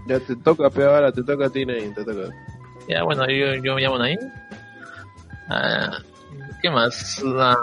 [0.08, 2.30] Ya te toca, pero ahora te toca a ti, Nain, te toca.
[2.88, 4.20] Ya, bueno, yo, yo me llamo Nain.
[5.49, 5.97] Ah,
[6.62, 7.22] ¿Qué más?
[7.26, 7.58] Ah,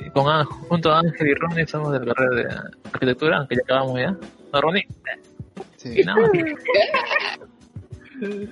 [0.00, 2.54] eh, con, Ángel- junto a Ángel y Ronnie somos de la carrera de
[2.92, 4.16] arquitectura, aunque ya acabamos ya.
[4.52, 4.86] No, Ronnie,
[5.76, 6.30] Sí, y nada más.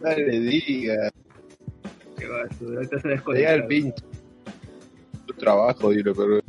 [0.00, 1.10] Dale, diga.
[2.18, 2.26] Qué
[2.58, 3.54] se Llega desconecta.
[3.54, 4.04] el pinche.
[5.26, 6.39] Tu trabajo, dilo, pero.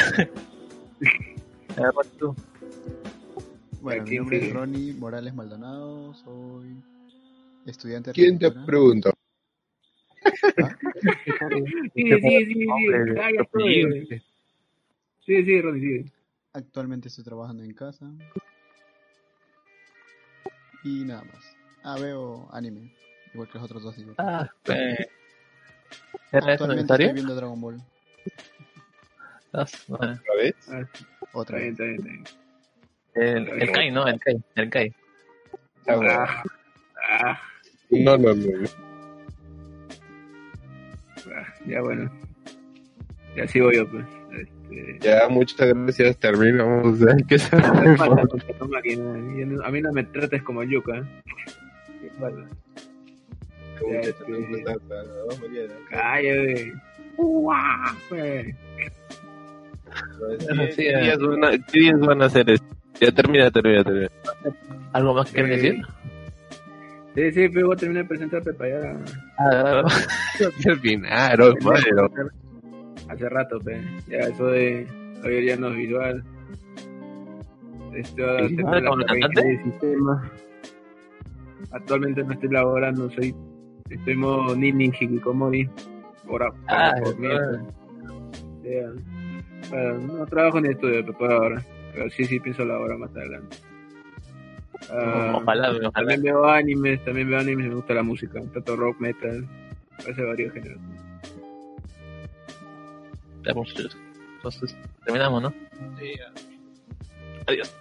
[2.18, 2.34] Tú.
[3.80, 4.52] Bueno, mi nombre es.
[4.52, 6.76] Ronnie Morales Maldonado, soy
[7.66, 8.46] estudiante de ¿Quién te
[12.20, 13.20] sigue.
[13.20, 13.82] Ah, ya tu estoy.
[13.82, 14.22] apellido.
[15.24, 16.12] Sigue, sigue, Ronnie, sigue.
[16.52, 18.10] Actualmente estoy trabajando en casa.
[20.84, 21.56] Y nada más.
[21.82, 22.92] Ah, veo anime,
[23.32, 23.96] igual que los otros dos.
[23.98, 24.16] igual.
[24.18, 25.06] Ah, eh.
[26.32, 27.80] ¿Era eso Actualmente estoy viendo Dragon Ball.
[29.52, 30.12] Ah, bueno.
[30.12, 30.54] ¿Otra vez?
[31.32, 31.72] Otra está bien, vez.
[31.72, 32.24] está bien, está bien.
[33.14, 34.06] El, el Kai, ¿no?
[34.06, 34.36] El Kai.
[34.54, 34.94] El Kai.
[35.88, 36.12] Ah, bueno.
[36.12, 36.42] Ah,
[37.10, 37.40] ah,
[37.90, 38.68] No, no, no.
[41.34, 42.10] ah, ya bueno.
[43.36, 44.06] Ya sigo yo, pues.
[44.32, 46.16] Este, Ya, muchas gracias.
[46.18, 46.98] Terminamos.
[47.28, 47.36] ¿qué
[48.96, 50.98] no- A mí no me trates como yuca.
[50.98, 51.04] ¿eh?
[54.00, 54.24] Este.
[57.16, 57.96] Uah,
[60.76, 62.66] ¿Qué días van a- qué días van a hacer esto?
[63.00, 64.08] Ya termina, termina, termina.
[64.92, 65.82] ¿Algo más que decir?
[67.14, 68.98] Sí, sí, pero voy a terminar de presentarte para allá.
[69.38, 69.82] Ah,
[70.62, 71.90] Terminaron, madre.
[73.08, 73.80] Hace rato, pe.
[74.08, 74.86] Ya, eso de.
[75.24, 76.24] Hoy ya no es visual.
[77.94, 78.48] Esto de
[79.64, 80.30] sistema.
[81.72, 83.34] Actualmente no estoy laborando, soy.
[83.88, 85.68] Estoy modo Nini Hikikomori.
[86.28, 87.60] Ahora, Ah, por mientras.
[88.62, 88.92] Ya.
[89.72, 91.64] No trabajo ni estudio pe, por ahora.
[91.92, 93.56] Pero sí, sí pienso laborar más adelante.
[94.90, 95.90] Ah, Ojalá, ojalá.
[95.90, 99.46] También veo animes, también veo animes, me gusta la música, tanto rock, metal,
[99.98, 100.78] hace varios géneros.
[104.36, 105.54] Entonces, terminamos, ¿no?
[107.46, 107.76] Adiós.